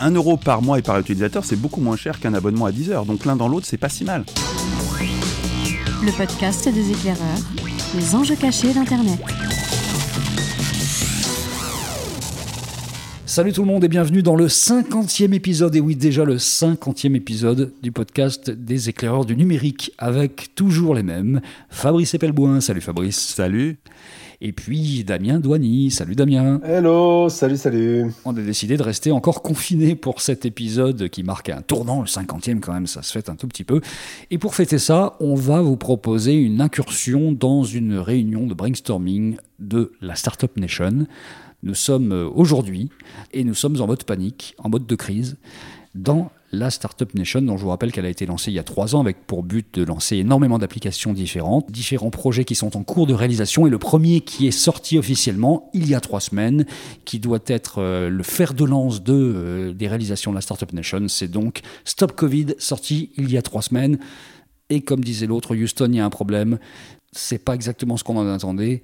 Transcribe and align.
1 0.00 0.12
euro 0.12 0.36
par 0.36 0.62
mois 0.62 0.78
et 0.78 0.82
par 0.82 0.96
utilisateur, 1.00 1.44
c'est 1.44 1.56
beaucoup 1.56 1.80
moins 1.80 1.96
cher 1.96 2.20
qu'un 2.20 2.32
abonnement 2.32 2.66
à 2.66 2.72
10 2.72 2.92
heures. 2.92 3.04
Donc 3.04 3.24
l'un 3.24 3.34
dans 3.34 3.48
l'autre, 3.48 3.66
c'est 3.66 3.78
pas 3.78 3.88
si 3.88 4.04
mal. 4.04 4.24
Le 6.04 6.16
podcast 6.16 6.68
des 6.68 6.92
éclaireurs, 6.92 7.38
les 7.96 8.14
enjeux 8.14 8.36
cachés 8.36 8.72
d'Internet. 8.72 9.18
Salut 13.26 13.52
tout 13.52 13.62
le 13.62 13.66
monde 13.66 13.82
et 13.82 13.88
bienvenue 13.88 14.22
dans 14.22 14.36
le 14.36 14.46
50e 14.46 15.32
épisode, 15.32 15.74
et 15.74 15.80
oui 15.80 15.96
déjà 15.96 16.24
le 16.24 16.36
50e 16.36 17.16
épisode 17.16 17.72
du 17.82 17.90
podcast 17.90 18.50
des 18.50 18.88
éclaireurs 18.88 19.24
du 19.24 19.36
numérique, 19.36 19.92
avec 19.98 20.54
toujours 20.54 20.94
les 20.94 21.02
mêmes, 21.02 21.40
Fabrice 21.70 22.14
Epelboin, 22.14 22.60
salut 22.60 22.80
Fabrice. 22.80 23.18
Salut. 23.18 23.78
Et 24.40 24.52
puis 24.52 25.02
Damien 25.02 25.40
Douany, 25.40 25.90
salut 25.90 26.14
Damien. 26.14 26.60
Hello, 26.62 27.28
salut, 27.28 27.56
salut. 27.56 28.06
On 28.24 28.36
a 28.36 28.40
décidé 28.40 28.76
de 28.76 28.84
rester 28.84 29.10
encore 29.10 29.42
confiné 29.42 29.96
pour 29.96 30.20
cet 30.20 30.46
épisode 30.46 31.08
qui 31.08 31.24
marque 31.24 31.48
un 31.48 31.60
tournant, 31.60 32.02
le 32.02 32.06
50e 32.06 32.60
quand 32.60 32.72
même, 32.72 32.86
ça 32.86 33.02
se 33.02 33.10
fête 33.10 33.28
un 33.28 33.34
tout 33.34 33.48
petit 33.48 33.64
peu. 33.64 33.80
Et 34.30 34.38
pour 34.38 34.54
fêter 34.54 34.78
ça, 34.78 35.16
on 35.18 35.34
va 35.34 35.60
vous 35.60 35.76
proposer 35.76 36.34
une 36.34 36.60
incursion 36.60 37.32
dans 37.32 37.64
une 37.64 37.98
réunion 37.98 38.46
de 38.46 38.54
brainstorming 38.54 39.38
de 39.58 39.92
la 40.00 40.14
Startup 40.14 40.56
Nation. 40.56 41.08
Nous 41.64 41.74
sommes 41.74 42.12
euh, 42.12 42.28
aujourd'hui 42.32 42.90
et 43.32 43.42
nous 43.42 43.54
sommes 43.54 43.80
en 43.80 43.88
mode 43.88 44.04
panique, 44.04 44.54
en 44.58 44.68
mode 44.68 44.86
de 44.86 44.94
crise, 44.94 45.36
dans 45.96 46.30
la 46.50 46.70
Startup 46.70 47.12
Nation, 47.14 47.42
dont 47.42 47.56
je 47.56 47.62
vous 47.62 47.68
rappelle 47.68 47.92
qu'elle 47.92 48.06
a 48.06 48.08
été 48.08 48.24
lancée 48.24 48.50
il 48.50 48.54
y 48.54 48.58
a 48.58 48.64
trois 48.64 48.94
ans 48.94 49.00
avec 49.00 49.26
pour 49.26 49.42
but 49.42 49.74
de 49.74 49.84
lancer 49.84 50.16
énormément 50.16 50.58
d'applications 50.58 51.12
différentes, 51.12 51.70
différents 51.70 52.10
projets 52.10 52.44
qui 52.44 52.54
sont 52.54 52.76
en 52.76 52.82
cours 52.82 53.06
de 53.06 53.14
réalisation 53.14 53.66
et 53.66 53.70
le 53.70 53.78
premier 53.78 54.22
qui 54.22 54.46
est 54.46 54.52
sorti 54.52 54.98
officiellement 54.98 55.70
il 55.74 55.88
y 55.88 55.94
a 55.94 56.00
trois 56.00 56.20
semaines, 56.20 56.64
qui 57.04 57.18
doit 57.18 57.38
être 57.46 57.82
euh, 57.82 58.08
le 58.08 58.22
fer 58.22 58.54
de 58.54 58.64
lance 58.64 59.00
euh, 59.08 59.72
des 59.72 59.88
réalisations 59.88 60.30
de 60.30 60.36
la 60.36 60.40
Startup 60.40 60.72
Nation, 60.72 61.06
c'est 61.08 61.28
donc 61.28 61.60
Stop 61.84 62.12
Covid, 62.12 62.54
sorti 62.58 63.10
il 63.16 63.30
y 63.30 63.36
a 63.36 63.42
trois 63.42 63.62
semaines. 63.62 63.98
Et 64.70 64.80
comme 64.82 65.02
disait 65.02 65.26
l'autre, 65.26 65.56
Houston, 65.56 65.88
il 65.90 65.96
y 65.96 66.00
a 66.00 66.04
un 66.04 66.10
problème. 66.10 66.58
C'est 67.12 67.42
pas 67.42 67.54
exactement 67.54 67.96
ce 67.96 68.04
qu'on 68.04 68.16
en 68.16 68.28
attendait. 68.28 68.82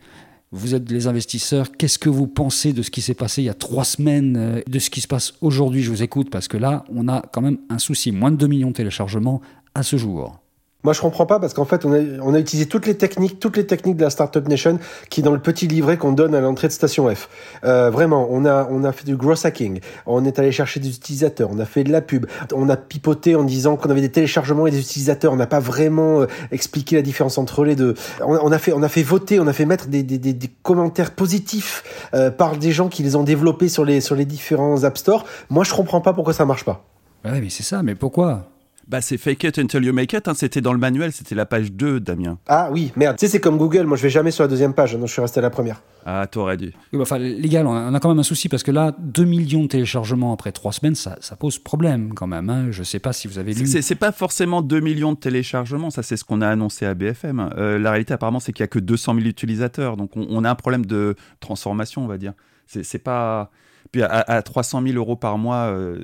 Vous 0.57 0.77
êtes 0.77 0.89
les 0.89 1.09
investisseurs. 1.09 1.73
Qu'est-ce 1.73 1.99
que 1.99 2.09
vous 2.09 2.29
pensez 2.29 2.73
de 2.73 2.83
ce 2.83 2.93
qui 2.93 3.03
s'est 3.03 3.15
passé 3.15 3.43
il 3.43 3.47
y 3.47 3.49
a 3.49 3.55
trois 3.55 3.83
semaines, 3.83 4.37
euh, 4.37 4.61
de 4.69 4.79
ce 4.79 4.89
qui 4.89 5.01
se 5.01 5.09
passe 5.09 5.35
aujourd'hui? 5.41 5.83
Je 5.83 5.91
vous 5.91 6.05
écoute 6.05 6.31
parce 6.31 6.47
que 6.47 6.57
là, 6.57 6.85
on 6.95 7.09
a 7.09 7.23
quand 7.33 7.41
même 7.41 7.59
un 7.71 7.81
souci. 7.81 8.13
Moins 8.13 8.31
de 8.31 8.37
2 8.37 8.47
millions 8.47 8.69
de 8.69 8.75
téléchargements 8.75 9.41
à 9.75 9.83
ce 9.83 9.97
jour. 9.97 10.44
Moi, 10.85 10.93
je 10.93 11.01
comprends 11.01 11.27
pas 11.27 11.41
parce 11.41 11.55
qu'en 11.55 11.65
fait, 11.65 11.85
on 11.85 11.93
a, 11.93 11.99
on 12.23 12.35
a 12.35 12.39
utilisé 12.39 12.67
toutes 12.69 12.87
les 12.87 12.97
techniques, 12.97 13.41
toutes 13.41 13.57
les 13.57 13.67
techniques 13.67 13.97
de 13.97 14.05
la 14.05 14.11
Startup 14.11 14.47
Nation 14.47 14.79
qui 15.11 15.21
est 15.21 15.23
dans 15.23 15.33
le 15.33 15.39
petit 15.41 15.67
livret 15.67 15.97
qu'on 15.97 16.13
donne 16.13 16.35
à 16.35 16.41
l'entrée 16.41 16.69
de 16.69 16.73
Station 16.73 17.13
F. 17.13 17.29
Euh, 17.65 17.91
vraiment, 17.91 18.29
on 18.31 18.45
a, 18.45 18.69
on 18.71 18.85
a 18.85 18.93
fait 18.93 19.05
du 19.05 19.17
gross 19.17 19.45
hacking. 19.45 19.81
On 20.07 20.25
est 20.25 20.39
allé 20.39 20.53
chercher 20.53 20.81
des 20.81 20.91
utilisateurs. 20.91 21.49
On 21.51 21.59
a 21.59 21.65
fait 21.65 21.85
de 21.85 21.91
la 21.91 22.03
pub. 22.03 22.27
On 22.55 22.69
a 22.69 22.77
pipoté 22.77 23.35
en 23.35 23.45
disant 23.45 23.77
qu'on 23.77 23.91
avait 23.91 24.03
des 24.03 24.13
téléchargements 24.13 24.67
et 24.67 24.71
des 24.71 24.81
utilisateurs. 24.81 25.33
On 25.33 25.37
n'a 25.37 25.47
pas 25.47 25.61
vraiment 25.61 26.21
euh, 26.21 26.27
expliqué 26.53 26.97
la 26.97 27.03
différence 27.03 27.39
entre 27.39 27.65
les 27.65 27.77
deux. 27.77 27.95
On, 28.21 28.37
on, 28.37 28.53
a 28.53 28.59
fait, 28.59 28.73
on 28.73 28.83
a 28.83 28.89
fait 28.89 29.03
voter, 29.03 29.41
on 29.41 29.47
a 29.47 29.53
fait 29.55 29.65
mettre 29.65 29.89
des, 29.89 30.03
des, 30.03 30.19
des, 30.19 30.35
des 30.35 30.51
commentaires 30.63 31.13
positifs 31.13 31.83
euh, 32.13 32.31
par 32.31 32.57
des 32.59 32.73
gens 32.73 32.89
qui 32.89 33.03
les 33.03 33.17
ont 33.17 33.25
développés 33.25 33.69
sur 33.69 33.85
les, 33.87 34.03
sur 34.03 34.17
les 34.17 34.27
différents 34.27 34.85
App 34.85 34.99
Store. 34.99 35.25
Moi, 35.49 35.65
je 35.65 35.73
comprends 35.73 36.03
pas 36.03 36.13
pourquoi 36.13 36.35
ça 36.35 36.45
marche 36.45 36.65
pas. 36.65 36.85
Ouais, 37.25 37.41
mais 37.41 37.49
c'est 37.49 37.63
ça. 37.63 37.83
Mais 37.83 37.95
pourquoi? 37.95 38.51
Bah, 38.87 39.01
c'est 39.01 39.17
fake 39.17 39.45
it 39.45 39.59
until 39.59 39.83
you 39.83 39.93
make 39.93 40.13
it. 40.13 40.29
Hein. 40.29 40.35
C'était 40.35 40.61
dans 40.61 40.73
le 40.73 40.79
manuel, 40.79 41.13
c'était 41.13 41.35
la 41.35 41.47
page 41.47 41.73
2, 41.73 42.01
Damien. 42.01 42.39
Ah 42.47 42.69
oui, 42.71 42.93
merde. 42.97 43.17
Tu 43.17 43.27
sais, 43.27 43.33
c'est 43.33 43.41
comme 43.41 43.57
Google. 43.57 43.85
Moi, 43.85 43.97
je 43.97 44.03
vais 44.03 44.11
jamais 44.11 44.31
sur 44.31 44.45
la 44.45 44.49
deuxième 44.49 44.75
page. 44.75 44.95
Donc, 44.95 45.07
je 45.07 45.13
suis 45.13 45.23
resté 45.23 45.39
à 45.41 45.43
la 45.43 45.51
première. 45.51 45.83
Ah, 46.05 46.27
t'aurais 46.27 46.57
dû. 46.57 46.67
Oui, 46.93 46.99
bah, 46.99 47.03
enfin, 47.03 47.19
les 47.19 47.49
gars, 47.49 47.65
on 47.65 47.95
a 47.95 48.01
quand 48.01 48.09
même 48.11 48.19
un 48.19 48.25
souci 48.25 48.49
parce 48.49 48.63
que 48.63 48.71
là, 48.71 48.95
2 48.99 49.25
millions 49.25 49.63
de 49.63 49.69
téléchargements 49.69 50.33
après 50.33 50.53
3 50.53 50.73
semaines, 50.73 50.95
ça, 50.95 51.17
ça 51.21 51.37
pose 51.37 51.59
problème 51.59 52.13
quand 52.15 52.27
même. 52.27 52.51
Hein. 52.51 52.67
Je 52.71 52.83
sais 52.83 52.99
pas 52.99 53.13
si 53.13 53.27
vous 53.27 53.39
avez 53.39 53.55
lu. 53.55 53.67
C'est 53.67 53.95
pas 53.95 54.13
forcément 54.13 54.61
2 54.61 54.81
millions 54.81 55.13
de 55.13 55.19
téléchargements. 55.19 55.91
Ça, 55.91 56.03
c'est 56.03 56.17
ce 56.17 56.25
qu'on 56.25 56.43
a 56.43 56.49
annoncé 56.49 56.85
à 56.85 56.95
BFM. 56.95 57.51
Euh, 57.57 57.79
la 57.79 57.91
réalité, 57.91 58.13
apparemment, 58.13 58.41
c'est 58.41 58.53
qu'il 58.53 58.63
y 58.63 58.65
a 58.65 58.69
que 58.69 58.79
200 58.79 59.15
000 59.15 59.27
utilisateurs. 59.27 59.97
Donc, 59.97 60.17
on, 60.17 60.27
on, 60.29 60.45
a 60.45 60.51
un 60.51 60.55
problème 60.55 60.85
de 60.85 61.17
transformation, 61.41 62.05
on 62.05 62.07
va 62.07 62.19
dire. 62.19 62.35
C'est 62.67 62.99
pas. 62.99 63.51
Puis 63.95 64.03
à, 64.03 64.09
à, 64.09 64.43
300 64.43 64.83
000 64.85 64.97
euros 64.97 65.15
par 65.15 65.39
mois, 65.39 65.67
euh, 65.69 66.03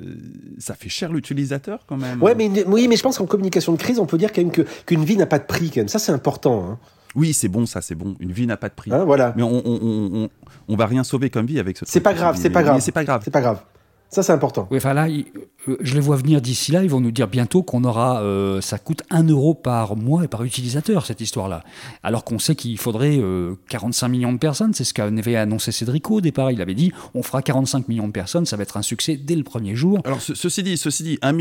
ça 0.59 0.75
fait 0.75 0.87
cher 0.87 1.11
l'utilisateur 1.11 1.79
quand 1.87 1.97
même. 1.97 2.23
Ouais, 2.23 2.35
mais, 2.35 2.49
oui, 2.65 2.87
mais 2.87 2.95
je 2.95 3.03
pense 3.03 3.17
qu'en 3.17 3.25
communication 3.25 3.73
de 3.73 3.77
crise, 3.77 3.99
on 3.99 4.05
peut 4.05 4.17
dire 4.17 4.31
quand 4.31 4.41
même 4.41 4.65
qu'une 4.85 5.03
vie 5.03 5.17
n'a 5.17 5.25
pas 5.25 5.39
de 5.39 5.43
prix 5.43 5.69
quand 5.71 5.81
même. 5.81 5.89
Ça, 5.89 5.99
c'est 5.99 6.13
important. 6.13 6.65
Hein. 6.65 6.79
Oui, 7.15 7.33
c'est 7.33 7.49
bon, 7.49 7.65
ça, 7.65 7.81
c'est 7.81 7.95
bon. 7.95 8.15
Une 8.21 8.31
vie 8.31 8.47
n'a 8.47 8.55
pas 8.55 8.69
de 8.69 8.73
prix. 8.73 8.93
Hein, 8.93 9.03
voilà. 9.03 9.33
Mais 9.35 9.43
on, 9.43 9.61
on, 9.65 9.79
on, 9.83 10.29
on, 10.69 10.75
va 10.77 10.85
rien 10.85 11.03
sauver 11.03 11.29
comme 11.29 11.45
vie 11.45 11.59
avec 11.59 11.79
ce. 11.79 11.83
C'est 11.85 11.99
pas 11.99 12.13
grave, 12.13 12.37
c'est 12.39 12.49
pas 12.49 12.63
grave. 12.63 12.79
C'est 12.79 12.93
pas 12.93 13.03
grave. 13.03 13.23
C'est 13.25 13.31
pas 13.31 13.41
grave. 13.41 13.61
Ça, 14.11 14.23
c'est 14.23 14.33
important. 14.33 14.67
Oui, 14.69 14.77
enfin 14.77 14.93
là, 14.93 15.07
je 15.79 15.93
les 15.93 16.01
vois 16.01 16.17
venir 16.17 16.41
d'ici 16.41 16.73
là. 16.73 16.83
Ils 16.83 16.89
vont 16.89 16.99
nous 16.99 17.11
dire 17.11 17.29
bientôt 17.29 17.63
qu'on 17.63 17.85
aura, 17.85 18.21
euh, 18.21 18.59
ça 18.59 18.77
coûte 18.77 19.03
1 19.09 19.23
euro 19.29 19.53
par 19.53 19.95
mois 19.95 20.25
et 20.25 20.27
par 20.27 20.43
utilisateur, 20.43 21.05
cette 21.05 21.21
histoire-là. 21.21 21.63
Alors 22.03 22.25
qu'on 22.25 22.37
sait 22.37 22.55
qu'il 22.55 22.77
faudrait 22.77 23.17
euh, 23.19 23.55
45 23.69 24.09
millions 24.09 24.33
de 24.33 24.37
personnes. 24.37 24.73
C'est 24.73 24.83
ce 24.83 24.93
qu'avait 24.93 25.37
annoncé 25.37 25.71
Cédric 25.71 26.11
au 26.11 26.19
départ. 26.19 26.51
Il 26.51 26.61
avait 26.61 26.73
dit 26.73 26.91
on 27.13 27.23
fera 27.23 27.41
45 27.41 27.87
millions 27.87 28.07
de 28.07 28.11
personnes, 28.11 28.45
ça 28.45 28.57
va 28.57 28.63
être 28.63 28.75
un 28.75 28.81
succès 28.81 29.15
dès 29.15 29.35
le 29.35 29.43
premier 29.43 29.75
jour. 29.75 30.01
Alors, 30.03 30.21
ce, 30.21 30.35
ceci 30.35 30.61
dit, 30.61 30.77
ceci 30.77 31.03
dit 31.03 31.19
1, 31.21 31.37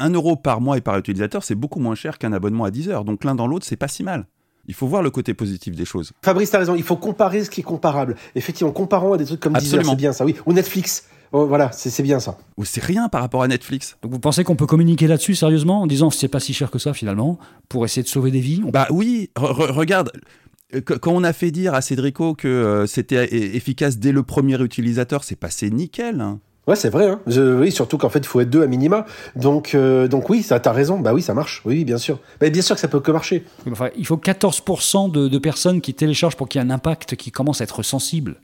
1 0.00 0.10
euro 0.14 0.36
par 0.36 0.62
mois 0.62 0.78
et 0.78 0.80
par 0.80 0.96
utilisateur, 0.96 1.44
c'est 1.44 1.54
beaucoup 1.54 1.78
moins 1.78 1.94
cher 1.94 2.16
qu'un 2.16 2.32
abonnement 2.32 2.64
à 2.64 2.70
10 2.70 2.88
heures. 2.88 3.04
Donc 3.04 3.24
l'un 3.24 3.34
dans 3.34 3.46
l'autre, 3.46 3.66
c'est 3.68 3.76
pas 3.76 3.88
si 3.88 4.02
mal. 4.02 4.26
Il 4.66 4.72
faut 4.72 4.86
voir 4.86 5.02
le 5.02 5.10
côté 5.10 5.34
positif 5.34 5.76
des 5.76 5.84
choses. 5.84 6.12
Fabrice, 6.22 6.50
t'as 6.50 6.58
raison. 6.58 6.74
Il 6.74 6.82
faut 6.82 6.96
comparer 6.96 7.44
ce 7.44 7.50
qui 7.50 7.60
est 7.60 7.64
comparable. 7.64 8.16
Effectivement, 8.34 8.72
comparons 8.72 9.12
à 9.12 9.18
des 9.18 9.26
trucs 9.26 9.40
comme 9.40 9.52
Deezer, 9.52 9.84
c'est 9.84 9.96
bien 9.96 10.14
ça. 10.14 10.24
Oui, 10.24 10.36
ou 10.46 10.54
Netflix. 10.54 11.04
Oh, 11.36 11.46
voilà, 11.48 11.72
c'est 11.72 12.04
bien 12.04 12.20
ça. 12.20 12.38
Ou 12.56 12.64
c'est 12.64 12.82
rien 12.82 13.08
par 13.08 13.20
rapport 13.20 13.42
à 13.42 13.48
Netflix. 13.48 13.96
Donc 14.02 14.12
vous 14.12 14.20
pensez 14.20 14.44
qu'on 14.44 14.54
peut 14.54 14.66
communiquer 14.66 15.08
là-dessus 15.08 15.34
sérieusement 15.34 15.82
en 15.82 15.88
disant 15.88 16.08
c'est 16.08 16.28
pas 16.28 16.38
si 16.38 16.54
cher 16.54 16.70
que 16.70 16.78
ça 16.78 16.94
finalement 16.94 17.40
pour 17.68 17.84
essayer 17.84 18.04
de 18.04 18.08
sauver 18.08 18.30
des 18.30 18.38
vies 18.38 18.62
on... 18.64 18.70
Bah 18.70 18.86
oui, 18.90 19.30
re 19.34 19.74
regarde. 19.74 20.12
Quand 20.86 21.10
on 21.12 21.24
a 21.24 21.32
fait 21.32 21.50
dire 21.50 21.74
à 21.74 21.80
Cédrico 21.80 22.34
que 22.34 22.46
euh, 22.46 22.86
c'était 22.86 23.34
efficace 23.56 23.98
dès 23.98 24.12
le 24.12 24.22
premier 24.22 24.62
utilisateur, 24.62 25.24
c'est 25.24 25.34
passé 25.34 25.70
nickel. 25.70 26.20
Hein. 26.20 26.38
Ouais, 26.68 26.76
c'est 26.76 26.88
vrai. 26.88 27.08
Hein. 27.08 27.20
Je, 27.26 27.58
oui, 27.58 27.72
surtout 27.72 27.98
qu'en 27.98 28.10
fait, 28.10 28.20
il 28.20 28.26
faut 28.26 28.40
être 28.40 28.50
deux 28.50 28.62
à 28.62 28.68
minima. 28.68 29.04
Donc, 29.34 29.74
euh, 29.74 30.06
donc 30.06 30.30
oui, 30.30 30.44
ça, 30.44 30.60
t'as 30.60 30.72
raison. 30.72 31.00
Bah 31.00 31.12
oui, 31.14 31.20
ça 31.20 31.34
marche. 31.34 31.62
Oui, 31.64 31.84
bien 31.84 31.98
sûr. 31.98 32.20
Mais 32.40 32.50
bien 32.50 32.62
sûr 32.62 32.76
que 32.76 32.80
ça 32.80 32.88
peut 32.88 33.00
que 33.00 33.10
marcher. 33.10 33.44
Enfin, 33.70 33.88
il 33.98 34.06
faut 34.06 34.16
14% 34.16 35.10
de, 35.10 35.26
de, 35.26 35.38
personnes 35.38 35.80
qui 35.80 35.94
téléchargent 35.94 36.36
pour 36.36 36.48
qu'il 36.48 36.60
y 36.60 36.64
ait 36.64 36.66
un 36.66 36.70
impact 36.70 37.16
qui 37.16 37.32
commence 37.32 37.60
à 37.60 37.64
être 37.64 37.82
sensible. 37.82 38.36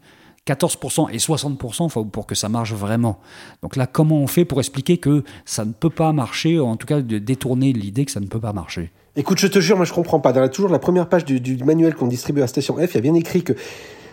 14% 0.46 1.10
et 1.12 1.18
60% 1.18 2.10
pour 2.10 2.26
que 2.26 2.34
ça 2.34 2.48
marche 2.48 2.72
vraiment. 2.72 3.20
Donc 3.62 3.76
là, 3.76 3.86
comment 3.86 4.18
on 4.18 4.26
fait 4.26 4.44
pour 4.44 4.58
expliquer 4.58 4.98
que 4.98 5.22
ça 5.44 5.64
ne 5.64 5.72
peut 5.72 5.90
pas 5.90 6.12
marcher, 6.12 6.58
ou 6.58 6.66
en 6.66 6.76
tout 6.76 6.86
cas 6.86 7.00
de 7.00 7.18
détourner 7.18 7.72
l'idée 7.72 8.04
que 8.04 8.12
ça 8.12 8.20
ne 8.20 8.26
peut 8.26 8.40
pas 8.40 8.52
marcher? 8.52 8.90
Écoute, 9.16 9.38
je 9.38 9.48
te 9.48 9.58
jure, 9.58 9.76
moi 9.76 9.84
je 9.84 9.92
comprends 9.92 10.20
pas. 10.20 10.32
Dans 10.32 10.40
la, 10.40 10.48
toujours 10.48 10.70
la 10.70 10.78
première 10.78 11.08
page 11.08 11.24
du, 11.24 11.40
du 11.40 11.56
manuel 11.64 11.94
qu'on 11.94 12.06
distribue 12.06 12.42
à 12.42 12.46
Station 12.46 12.76
F, 12.76 12.92
il 12.92 12.94
y 12.94 12.98
a 12.98 13.00
bien 13.00 13.14
écrit 13.14 13.42
que 13.42 13.54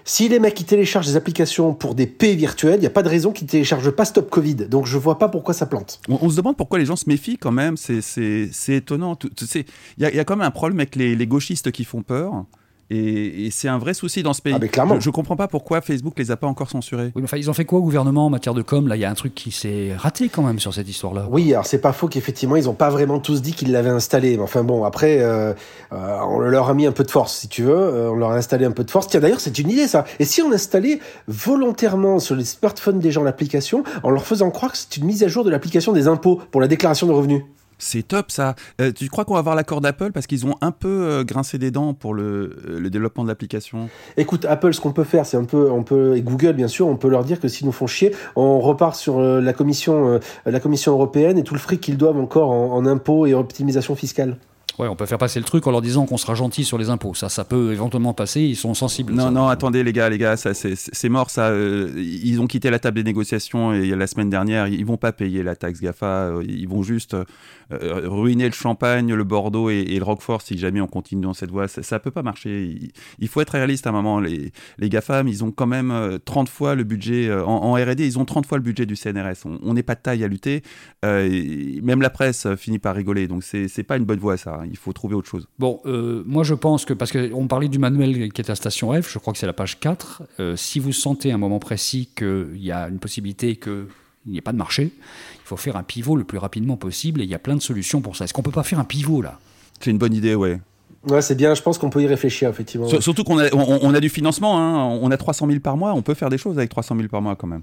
si 0.08 0.30
les 0.30 0.40
mecs 0.40 0.54
qui 0.54 0.64
téléchargent 0.64 1.08
des 1.08 1.18
applications 1.18 1.74
pour 1.74 1.94
des 1.94 2.08
P 2.08 2.34
virtuels, 2.36 2.76
il 2.76 2.80
n'y 2.80 2.88
a 2.88 2.92
pas 2.92 3.04
de 3.04 3.10
raison 3.10 3.32
qu'ils 3.32 3.46
téléchargent 3.46 3.92
pas 3.92 4.06
Stop 4.06 4.30
Covid. 4.30 4.56
Donc 4.56 4.86
je 4.86 4.98
vois 4.98 5.20
pas 5.20 5.28
pourquoi 5.28 5.54
ça 5.54 5.66
plante. 5.66 6.00
On, 6.08 6.18
on 6.22 6.30
se 6.30 6.38
demande 6.38 6.56
pourquoi 6.56 6.80
les 6.80 6.86
gens 6.86 6.96
se 6.96 7.08
méfient 7.08 7.38
quand 7.38 7.52
même. 7.52 7.76
C'est 7.78 8.50
étonnant. 8.70 9.18
Il 9.22 9.66
y 9.98 10.06
a, 10.06 10.14
y 10.14 10.20
a, 10.20 10.24
quand 10.24 10.38
même 10.38 10.48
un 10.48 10.52
problème 10.52 10.80
avec 10.80 10.96
les, 10.96 11.16
les 11.16 11.28
gauchistes 11.28 11.72
qui 11.72 11.84
font 11.84 12.04
peur. 12.04 12.46
Et, 12.90 13.48
et 13.48 13.52
c'est 13.52 13.68
un 13.68 13.78
vrai 13.78 13.94
souci 13.94 14.24
dans 14.24 14.34
ce 14.34 14.42
pays. 14.42 14.54
Ah 14.56 14.60
mais 14.62 14.70
clairement. 14.70 14.96
Je, 14.96 15.02
je 15.02 15.10
comprends 15.10 15.36
pas 15.36 15.48
pourquoi 15.48 15.82
Facebook 15.82 16.14
les 16.18 16.32
a 16.32 16.38
pas 16.38 16.48
encore 16.48 16.70
censurés. 16.70 17.12
Oui, 17.16 17.22
enfin, 17.24 17.36
ils 17.36 17.50
ont 17.50 17.54
fait 17.54 17.66
quoi 17.66 17.80
au 17.80 17.82
gouvernement 17.82 18.28
en 18.28 18.30
matière 18.30 18.54
de 18.54 18.62
com? 18.62 18.88
Là, 18.88 18.96
il 18.96 19.02
y 19.02 19.06
a 19.06 19.10
un 19.10 19.14
truc 19.14 19.36
qui 19.36 19.52
s'est 19.52 19.94
raté 19.98 20.30
quand 20.30 20.42
même 20.42 20.60
sur 20.60 20.74
cette 20.74 20.88
histoire-là. 20.88 21.28
Oui, 21.30 21.54
alors 21.54 21.66
c'est 21.66 21.82
pas 21.82 21.92
faux 21.92 22.08
qu'effectivement 22.08 22.56
ils 22.56 22.70
ont 22.70 22.74
pas 22.74 22.90
vraiment 22.90 23.20
tous 23.20 23.42
dit 23.42 23.54
qu'ils 23.54 23.72
l'avaient 23.72 23.90
installé. 23.90 24.38
Mais 24.38 24.44
enfin 24.44 24.64
bon, 24.64 24.86
après 24.86 25.20
euh, 25.20 25.54
euh, 25.92 26.20
on 26.30 26.40
leur 26.40 26.70
a 26.70 26.74
mis 26.74 26.86
un 26.86 26.94
peu 26.94 27.04
de 27.04 27.12
force, 27.12 27.36
si 27.36 27.50
tu 27.50 27.64
veux. 27.64 27.76
Euh, 27.76 28.12
on 28.12 28.16
leur 28.16 28.32
a 28.32 28.38
installé 28.38 28.66
un 28.66 28.72
peu 28.72 28.86
de 28.86 28.92
force. 28.92 29.08
Tiens, 29.08 29.20
d'ailleurs, 29.20 29.42
c'est 29.42 29.60
une 29.60 29.70
idée 29.70 29.88
ça. 29.88 30.06
Et 30.20 30.26
si 30.26 30.42
on 30.42 30.52
installait 30.52 31.00
volontairement 31.28 32.20
sur 32.20 32.36
les 32.36 32.46
smartphones 32.46 33.00
des 33.00 33.12
gens 33.12 33.24
l'application, 33.24 33.84
en 34.04 34.10
leur 34.10 34.26
faisant 34.26 34.50
croire 34.50 34.72
que 34.72 34.78
c'est 34.78 34.96
une 34.98 35.06
mise 35.06 35.24
à 35.24 35.28
jour 35.28 35.44
de 35.44 35.50
l'application 35.50 35.92
des 35.92 36.08
impôts 36.08 36.40
pour 36.52 36.62
la 36.62 36.68
déclaration 36.68 37.06
de 37.06 37.12
revenus? 37.12 37.44
C'est 37.78 38.08
top 38.08 38.32
ça. 38.32 38.56
Euh, 38.82 38.92
tu 38.92 39.08
crois 39.10 39.26
qu'on 39.26 39.34
va 39.34 39.40
avoir 39.40 39.56
l'accord 39.56 39.82
d'Apple 39.82 40.12
parce 40.12 40.28
qu'ils 40.28 40.46
ont 40.46 40.56
un 40.62 40.72
peu 40.72 40.88
euh, 40.88 41.24
grincé 41.24 41.58
des 41.58 41.72
dents 41.72 41.94
pour 41.94 42.14
le, 42.14 42.56
le 42.68 42.90
développement 42.90 43.24
de 43.24 43.30
l'application? 43.30 43.90
Écoute, 44.18 44.46
Apple, 44.46 44.74
ce 44.74 44.82
qu'on 44.82 44.94
peut 44.94 45.04
faire, 45.04 45.26
c'est 45.26 45.38
un 45.38 45.46
peu, 45.46 45.70
on 45.72 45.84
peut 45.84 46.16
et 46.16 46.22
Google 46.22 46.54
bien 46.54 46.68
sûr, 46.68 46.88
on 46.88 46.98
peut 46.98 47.10
leur 47.10 47.24
dire 47.24 47.40
que 47.40 47.48
s'ils 47.48 47.66
nous 47.66 47.72
font 47.72 47.88
chier, 47.88 48.14
on 48.36 48.60
repart 48.60 48.96
sur 48.96 49.20
euh, 49.20 49.42
la 49.42 49.54
commission, 49.54 50.20
la 50.46 50.60
commission 50.60 50.94
européenne 50.94 51.38
et 51.38 51.44
tout 51.44 51.54
le 51.54 51.60
fric 51.60 51.82
qu'ils 51.82 51.98
doivent 51.98 52.20
encore 52.20 52.52
en, 52.52 52.74
en 52.74 52.86
impôts 52.86 53.26
et 53.26 53.34
optimisation 53.34 53.96
fiscale. 53.96 54.38
Ouais, 54.80 54.88
on 54.88 54.96
peut 54.96 55.08
faire 55.08 55.18
passer 55.18 55.40
le 55.40 55.46
truc 55.46 55.66
en 55.66 55.72
leur 55.72 55.82
disant 55.82 56.06
qu'on 56.06 56.18
sera 56.18 56.36
gentil 56.36 56.64
sur 56.64 56.78
les 56.78 56.90
impôts. 56.92 57.16
Ça, 57.16 57.30
ça 57.30 57.44
peut 57.46 57.72
éventuellement 57.74 58.14
passer. 58.14 58.42
Ils 58.42 58.56
sont 58.56 58.76
sensibles. 58.76 59.12
Non, 59.14 59.24
ça. 59.24 59.32
non, 59.32 59.48
attendez 59.48 59.84
les 59.84 59.92
gars, 59.92 60.08
les 60.10 60.20
gars, 60.20 60.38
ça, 60.38 60.54
c'est- 60.54 61.10
mort 61.10 61.30
ça. 61.32 61.48
euh, 61.50 61.92
Ils 61.98 62.40
ont 62.42 62.46
quitté 62.48 62.70
la 62.70 62.78
table 62.78 62.98
des 62.98 63.04
négociations 63.04 63.74
et 63.74 63.90
la 63.96 64.06
semaine 64.08 64.30
dernière, 64.30 64.68
ils 64.68 64.86
vont 64.86 64.98
pas 64.98 65.12
payer 65.14 65.42
la 65.42 65.56
taxe 65.56 65.82
Gafa. 65.82 66.06
euh, 66.28 66.44
Ils 66.48 66.68
vont 66.68 66.84
juste 66.84 67.16
euh, 67.16 67.26
ruiner 67.72 68.46
le 68.46 68.54
champagne, 68.54 69.14
le 69.14 69.24
Bordeaux 69.24 69.70
et, 69.70 69.80
et 69.80 69.98
le 69.98 70.04
Roquefort 70.06 70.42
si 70.44 70.58
jamais 70.58 70.80
on 70.80 70.88
continue 70.88 71.24
dans 71.24 71.34
cette 71.34 71.50
voie. 71.52 71.68
Ça, 71.68 71.82
ça 71.82 72.00
peut 72.00 72.12
pas 72.12 72.22
marcher. 72.24 72.66
Il, 72.66 72.92
il 73.20 73.28
faut 73.28 73.42
être 73.42 73.50
réaliste 73.52 73.88
à 73.88 73.90
un 73.90 73.94
moment. 73.94 74.20
Les, 74.20 74.52
les 74.78 74.90
GAFAM, 74.90 75.28
ils 75.28 75.44
ont 75.44 75.52
quand 75.52 75.66
même 75.68 75.90
euh, 75.90 76.18
30 76.24 76.50
fois 76.50 76.76
le 76.76 76.84
budget 76.84 77.34
en, 77.34 77.46
en 77.48 77.74
R&D. 77.74 78.06
Ils 78.06 78.20
ont 78.20 78.26
30 78.26 78.46
fois 78.46 78.58
le 78.60 78.64
budget 78.64 78.86
du 78.86 78.96
CNRS. 78.96 79.46
On 79.64 79.74
n'est 79.74 79.82
pas 79.84 79.96
de 79.96 80.02
taille 80.02 80.24
à 80.24 80.28
lutter. 80.28 80.62
euh, 81.04 81.80
même 81.82 82.02
la 82.02 82.10
presse 82.12 82.48
finit 82.58 82.80
par 82.80 82.96
rigoler. 82.96 83.28
Donc 83.28 83.44
c'est 83.44 83.84
pas 83.84 83.98
une 83.98 84.06
bonne 84.06 84.20
voie 84.20 84.38
ça. 84.38 84.60
Il 84.70 84.78
faut 84.78 84.94
trouver 84.94 85.16
autre 85.16 85.28
chose. 85.28 85.48
Bon, 85.60 85.80
euh, 85.86 86.24
moi 86.26 86.44
je 86.44 86.54
pense 86.54 86.86
que, 86.86 86.94
parce 86.94 87.12
qu'on 87.12 87.48
parlait 87.48 87.68
du 87.68 87.80
manuel 87.80 88.32
qui 88.32 88.42
est 88.42 88.50
à 88.50 88.56
Station 88.56 88.94
F, 89.02 89.12
je 89.12 89.20
crois 89.20 89.34
que 89.34 89.40
c'est 89.40 89.46
la 89.46 89.54
page 89.54 89.80
4, 89.80 90.24
euh, 90.40 90.56
si 90.56 90.80
vous 90.80 90.92
sentez 90.94 91.32
à 91.32 91.36
un 91.36 91.38
moment 91.38 91.60
précis 91.60 92.10
qu'il 92.16 92.58
y 92.58 92.72
a 92.72 92.88
une 92.90 93.00
possibilité 93.00 93.56
qu'il 93.56 93.88
n'y 94.28 94.38
ait 94.38 94.42
pas 94.42 94.52
de 94.54 94.58
marché, 94.58 94.92
il 94.96 95.46
faut 95.46 95.58
faire 95.58 95.76
un 95.78 95.84
pivot 95.84 96.16
le 96.16 96.24
plus 96.24 96.38
rapidement 96.38 96.78
possible 96.78 97.22
et 97.22 97.24
il 97.24 97.30
y 97.30 97.36
a 97.36 97.40
plein 97.40 97.56
de 97.56 97.62
solutions 97.62 98.02
pour 98.02 98.16
ça. 98.16 98.26
Est-ce 98.26 98.34
qu'on 98.34 98.42
peut 98.44 98.52
pas 98.52 98.64
faire 98.64 98.80
un 98.80 98.84
pivot 98.86 99.22
là? 99.22 99.40
C'est 99.80 99.92
une 99.92 99.98
bonne 99.98 100.14
idée, 100.14 100.36
ouais. 100.36 100.60
Ouais, 101.08 101.22
c'est 101.22 101.36
bien, 101.36 101.54
je 101.54 101.62
pense 101.62 101.78
qu'on 101.78 101.90
peut 101.90 102.02
y 102.02 102.08
réfléchir, 102.08 102.50
effectivement. 102.50 102.88
Sur- 102.88 103.02
Surtout 103.02 103.24
qu'on 103.24 103.38
a, 103.40 103.54
on, 103.54 103.80
on 103.82 103.94
a 103.94 104.00
du 104.00 104.10
financement, 104.10 104.58
hein. 104.60 105.00
on 105.02 105.10
a 105.12 105.18
300 105.18 105.48
000 105.48 105.60
par 105.60 105.78
mois, 105.78 105.94
on 105.94 106.02
peut 106.02 106.16
faire 106.16 106.30
des 106.30 106.38
choses 106.38 106.58
avec 106.58 106.70
300 106.70 106.96
000 106.98 107.08
par 107.08 107.22
mois 107.22 107.36
quand 107.36 107.48
même. 107.48 107.62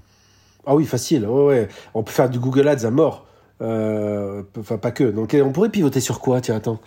Ah 0.65 0.73
oui, 0.75 0.85
facile, 0.85 1.27
ouais, 1.27 1.45
ouais. 1.45 1.67
On 1.93 2.01
peut 2.01 2.11
faire 2.11 2.29
du 2.29 2.39
Google 2.39 2.67
Ads 2.67 2.85
à 2.85 2.89
mort. 2.91 3.27
Euh, 3.61 4.41
Enfin, 4.59 4.77
pas 4.77 4.91
que. 4.91 5.03
Donc, 5.05 5.35
on 5.41 5.51
pourrait 5.51 5.69
pivoter 5.69 5.99
sur 6.01 6.19
quoi? 6.19 6.41
Tiens, 6.41 6.55
attends. 6.55 6.79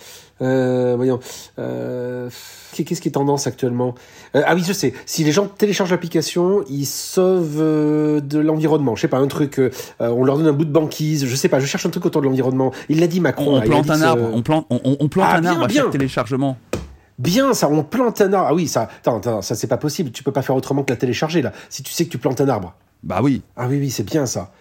Euh, 0.43 0.95
voyons. 0.97 1.19
Euh, 1.59 2.29
Qu'est-ce 2.75 3.01
qui 3.01 3.09
est 3.09 3.13
tendance 3.13 3.47
actuellement? 3.47 3.95
Ah 4.35 4.55
oui, 4.55 4.63
je 4.65 4.73
sais. 4.73 4.93
Si 5.07 5.25
les 5.25 5.33
gens 5.33 5.47
téléchargent 5.47 5.91
l'application, 5.91 6.63
ils 6.69 6.87
sauvent 6.87 7.57
de 8.23 8.39
l'environnement. 8.39 8.95
Je 8.95 9.01
sais 9.03 9.09
pas, 9.09 9.19
un 9.19 9.27
truc. 9.27 9.61
on 9.99 10.25
leur 10.25 10.37
donne 10.39 10.47
un 10.47 10.53
bout 10.53 10.65
de 10.67 10.71
banquise. 10.73 11.27
Je 11.27 11.35
sais 11.35 11.49
pas. 11.49 11.59
Je 11.59 11.67
cherche 11.67 11.87
un 11.87 11.91
truc 11.91 12.07
autour 12.07 12.21
de 12.23 12.27
l'environnement. 12.27 12.73
Il 12.89 13.01
l'a 13.01 13.07
dit 13.09 13.21
Macron. 13.21 13.55
On, 13.55 13.57
là, 13.57 13.63
a 13.63 13.67
plante 13.67 13.91
un 13.91 14.03
arbre, 14.03 14.31
on 14.33 14.43
plante, 14.43 14.67
on, 14.71 14.81
on 15.01 15.09
plante 15.09 15.27
Ah, 15.29 15.37
un 15.37 15.41
bien, 15.41 15.51
arbre 15.53 15.65
à 15.65 15.67
bien. 15.67 15.83
chaque 15.83 15.91
téléchargement. 15.93 16.57
Bien, 17.19 17.53
ça, 17.53 17.69
on 17.69 17.83
plante 17.83 18.21
un 18.21 18.33
arbre. 18.33 18.49
Ah 18.51 18.55
oui, 18.55 18.69
ça, 18.69 18.83
attends, 19.01 19.17
attends, 19.17 19.43
ça 19.43 19.57
c'est 19.57 19.67
pas 19.67 19.77
possible. 19.79 20.13
Tu 20.13 20.23
peux 20.23 20.31
pas 20.31 20.43
faire 20.43 20.55
autrement 20.55 20.85
que 20.85 20.93
la 20.93 20.97
télécharger 20.97 21.43
là. 21.43 21.53
Si 21.71 21.83
tu 21.83 21.93
sais 21.93 22.05
que 22.05 22.11
tu 22.11 22.19
plantes 22.19 22.41
un 22.41 22.49
arbre. 22.49 22.75
Bah 23.03 23.21
oui, 23.23 23.43
Ah 23.57 23.67
oui, 23.69 23.79
oui, 23.81 23.91
c'est 23.91 24.05
bien 24.05 24.25
ça. 24.27 24.53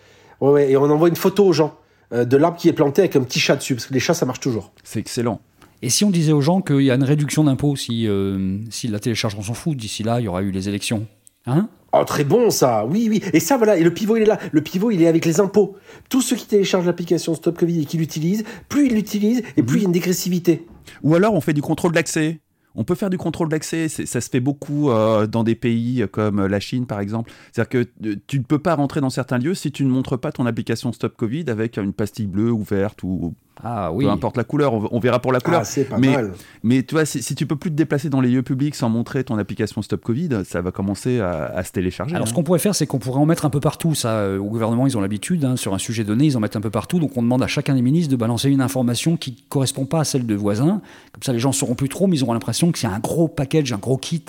Ouais, 0.41 0.49
ouais, 0.51 0.71
et 0.71 0.77
on 0.77 0.83
envoie 0.85 1.09
une 1.09 1.15
photo 1.15 1.45
aux 1.45 1.53
gens 1.53 1.75
de 2.11 2.37
l'arbre 2.37 2.57
qui 2.57 2.69
est 2.69 2.73
planté 2.73 3.01
avec 3.01 3.15
un 3.15 3.21
petit 3.21 3.39
chat 3.39 3.55
dessus, 3.55 3.75
parce 3.75 3.85
que 3.85 3.93
les 3.93 3.99
chats, 3.99 4.13
ça 4.13 4.25
marche 4.25 4.39
toujours. 4.39 4.71
c'est 4.83 4.99
excellent. 4.99 5.41
Et 5.81 5.89
si 5.89 6.03
on 6.03 6.09
disait 6.09 6.31
aux 6.31 6.41
gens 6.41 6.61
qu'il 6.61 6.81
y 6.81 6.91
a 6.91 6.95
une 6.95 7.03
réduction 7.03 7.43
d'impôts 7.43 7.75
si, 7.75 8.07
euh, 8.07 8.57
si 8.69 8.87
la 8.87 8.99
télécharge, 8.99 9.35
on 9.37 9.43
s'en 9.43 9.53
fout, 9.53 9.77
d'ici 9.77 10.03
là, 10.03 10.19
il 10.19 10.23
y 10.23 10.27
aura 10.27 10.41
eu 10.41 10.51
les 10.51 10.69
élections 10.69 11.07
Hein? 11.45 11.69
Oh, 11.93 12.03
très 12.03 12.25
bon 12.25 12.49
ça, 12.49 12.85
oui, 12.85 13.07
oui. 13.09 13.23
Et 13.31 13.39
ça, 13.39 13.55
voilà, 13.55 13.77
et 13.77 13.83
le 13.83 13.93
pivot, 13.93 14.17
il 14.17 14.23
est 14.23 14.25
là. 14.25 14.37
Le 14.51 14.61
pivot, 14.61 14.91
il 14.91 15.01
est 15.01 15.07
avec 15.07 15.23
les 15.23 15.39
impôts. 15.39 15.77
Tous 16.09 16.21
ceux 16.21 16.35
qui 16.35 16.45
téléchargent 16.45 16.85
l'application 16.85 17.33
Stop 17.35 17.57
Covid 17.57 17.81
et 17.81 17.85
qui 17.85 17.97
l'utilisent, 17.97 18.43
plus 18.67 18.87
ils 18.87 18.93
l'utilisent, 18.93 19.43
et 19.55 19.63
plus 19.63 19.77
il 19.77 19.81
y 19.83 19.85
a 19.85 19.87
une 19.87 19.93
dégressivité. 19.93 20.67
Ou 21.03 21.15
alors 21.15 21.33
on 21.33 21.41
fait 21.41 21.53
du 21.53 21.61
contrôle 21.61 21.93
d'accès. 21.93 22.39
On 22.79 22.83
peut 22.83 22.93
faire 22.93 23.09
du 23.09 23.17
contrôle 23.17 23.49
d'accès, 23.49 23.89
ça 23.89 24.21
se 24.21 24.29
fait 24.29 24.39
beaucoup 24.39 24.91
euh, 24.91 25.25
dans 25.25 25.43
des 25.43 25.55
pays 25.55 26.05
comme 26.11 26.45
la 26.45 26.59
Chine 26.59 26.85
par 26.85 26.99
exemple. 26.99 27.31
C'est-à-dire 27.51 27.69
que 27.69 28.07
euh, 28.07 28.15
tu 28.27 28.37
ne 28.37 28.43
peux 28.43 28.59
pas 28.59 28.75
rentrer 28.75 29.01
dans 29.01 29.09
certains 29.09 29.39
lieux 29.39 29.55
si 29.55 29.71
tu 29.71 29.83
ne 29.83 29.89
montres 29.89 30.19
pas 30.19 30.31
ton 30.31 30.45
application 30.45 30.93
Stop 30.93 31.17
Covid 31.17 31.45
avec 31.47 31.77
une 31.77 31.91
pastille 31.91 32.27
bleue 32.27 32.51
ou 32.51 32.61
verte 32.61 33.01
ou 33.01 33.33
Ah 33.63 33.91
oui. 33.91 34.05
peu 34.05 34.11
importe 34.11 34.37
la 34.37 34.43
couleur, 34.43 34.93
on, 34.93 34.99
verra 34.99 35.19
pour 35.19 35.31
la 35.31 35.39
couleur. 35.39 35.61
Ah, 35.61 35.65
c'est 35.65 35.85
pas 35.85 35.97
Mais- 35.97 36.13
mal. 36.13 36.33
Mais 36.63 36.83
tu 36.83 36.95
vois, 36.95 37.05
si, 37.05 37.21
si 37.23 37.35
tu 37.35 37.45
peux 37.45 37.55
plus 37.55 37.71
te 37.71 37.75
déplacer 37.75 38.09
dans 38.09 38.21
les 38.21 38.29
lieux 38.29 38.43
publics 38.43 38.75
sans 38.75 38.89
montrer 38.89 39.23
ton 39.23 39.37
application 39.37 39.81
Stop 39.81 40.01
Covid, 40.01 40.29
ça 40.45 40.61
va 40.61 40.71
commencer 40.71 41.19
à, 41.19 41.45
à 41.45 41.63
se 41.63 41.71
télécharger. 41.71 42.15
Alors, 42.15 42.27
hein. 42.27 42.29
ce 42.29 42.33
qu'on 42.33 42.43
pourrait 42.43 42.59
faire, 42.59 42.75
c'est 42.75 42.87
qu'on 42.87 42.99
pourrait 42.99 43.19
en 43.19 43.25
mettre 43.25 43.45
un 43.45 43.49
peu 43.49 43.59
partout. 43.59 43.95
Ça, 43.95 44.09
euh, 44.09 44.39
au 44.39 44.45
gouvernement, 44.45 44.87
ils 44.87 44.97
ont 44.97 45.01
l'habitude, 45.01 45.45
hein, 45.45 45.55
sur 45.55 45.73
un 45.73 45.77
sujet 45.77 46.03
donné, 46.03 46.25
ils 46.25 46.37
en 46.37 46.39
mettent 46.39 46.55
un 46.55 46.61
peu 46.61 46.69
partout. 46.69 46.99
Donc, 46.99 47.17
on 47.17 47.21
demande 47.21 47.43
à 47.43 47.47
chacun 47.47 47.75
des 47.75 47.81
ministres 47.81 48.11
de 48.11 48.17
balancer 48.17 48.49
une 48.49 48.61
information 48.61 49.17
qui 49.17 49.43
correspond 49.49 49.85
pas 49.85 50.01
à 50.01 50.03
celle 50.03 50.25
de 50.25 50.35
voisins. 50.35 50.81
Comme 51.13 51.23
ça, 51.23 51.33
les 51.33 51.39
gens 51.39 51.51
sauront 51.51 51.75
plus 51.75 51.89
trop, 51.89 52.07
mais 52.07 52.17
ils 52.17 52.23
auront 52.23 52.33
l'impression 52.33 52.71
que 52.71 52.79
c'est 52.79 52.87
un 52.87 52.99
gros 52.99 53.27
package, 53.27 53.73
un 53.73 53.77
gros 53.77 53.97
kit 53.97 54.23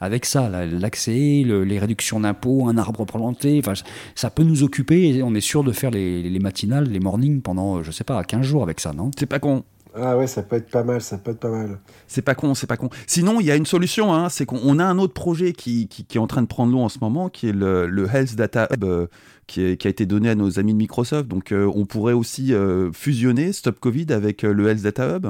avec 0.00 0.24
ça, 0.24 0.48
l'accès, 0.66 1.42
le- 1.46 1.64
les 1.64 1.78
réductions 1.78 2.20
d'impôts, 2.20 2.68
un 2.68 2.78
arbre 2.78 3.04
planté. 3.04 3.58
Enfin, 3.58 3.74
ça 4.14 4.30
peut 4.30 4.42
nous 4.44 4.62
occuper 4.62 5.08
et 5.16 5.22
on 5.22 5.34
est 5.34 5.40
sûr 5.40 5.64
de 5.64 5.72
faire 5.72 5.90
les, 5.90 6.22
les 6.22 6.38
matinales, 6.38 6.84
les 6.88 7.00
mornings 7.00 7.42
pendant, 7.42 7.78
euh, 7.78 7.82
je 7.82 7.90
sais 7.90 8.04
pas, 8.04 8.22
15 8.24 8.42
jours 8.44 8.62
avec 8.62 8.80
ça, 8.80 8.92
non? 8.92 9.10
C'est 9.18 9.26
pas 9.26 9.38
con. 9.38 9.64
Ah 9.98 10.18
ouais, 10.18 10.26
ça 10.26 10.42
peut 10.42 10.56
être 10.56 10.68
pas 10.70 10.84
mal, 10.84 11.00
ça 11.00 11.16
peut 11.16 11.30
être 11.30 11.40
pas 11.40 11.48
mal. 11.48 11.78
C'est 12.06 12.20
pas 12.20 12.34
con, 12.34 12.54
c'est 12.54 12.66
pas 12.66 12.76
con. 12.76 12.90
Sinon, 13.06 13.40
il 13.40 13.46
y 13.46 13.50
a 13.50 13.56
une 13.56 13.64
solution, 13.64 14.12
hein, 14.12 14.28
c'est 14.28 14.44
qu'on 14.44 14.60
on 14.62 14.78
a 14.78 14.84
un 14.84 14.98
autre 14.98 15.14
projet 15.14 15.54
qui, 15.54 15.88
qui, 15.88 16.04
qui 16.04 16.18
est 16.18 16.20
en 16.20 16.26
train 16.26 16.42
de 16.42 16.46
prendre 16.46 16.70
l'eau 16.72 16.80
en 16.80 16.90
ce 16.90 16.98
moment, 17.00 17.30
qui 17.30 17.48
est 17.48 17.52
le, 17.52 17.86
le 17.86 18.06
Health 18.06 18.36
Data 18.36 18.68
Hub, 18.74 18.84
euh, 18.84 19.06
qui, 19.46 19.62
est- 19.62 19.76
qui 19.78 19.86
a 19.86 19.90
été 19.90 20.04
donné 20.04 20.28
à 20.28 20.34
nos 20.34 20.58
amis 20.58 20.74
de 20.74 20.78
Microsoft. 20.78 21.28
Donc, 21.28 21.50
euh, 21.50 21.70
on 21.74 21.86
pourrait 21.86 22.12
aussi 22.12 22.52
euh, 22.52 22.92
fusionner 22.92 23.54
Stop 23.54 23.80
Covid 23.80 24.06
avec 24.10 24.44
euh, 24.44 24.52
le 24.52 24.68
Health 24.68 24.82
Data 24.82 25.16
Hub, 25.16 25.26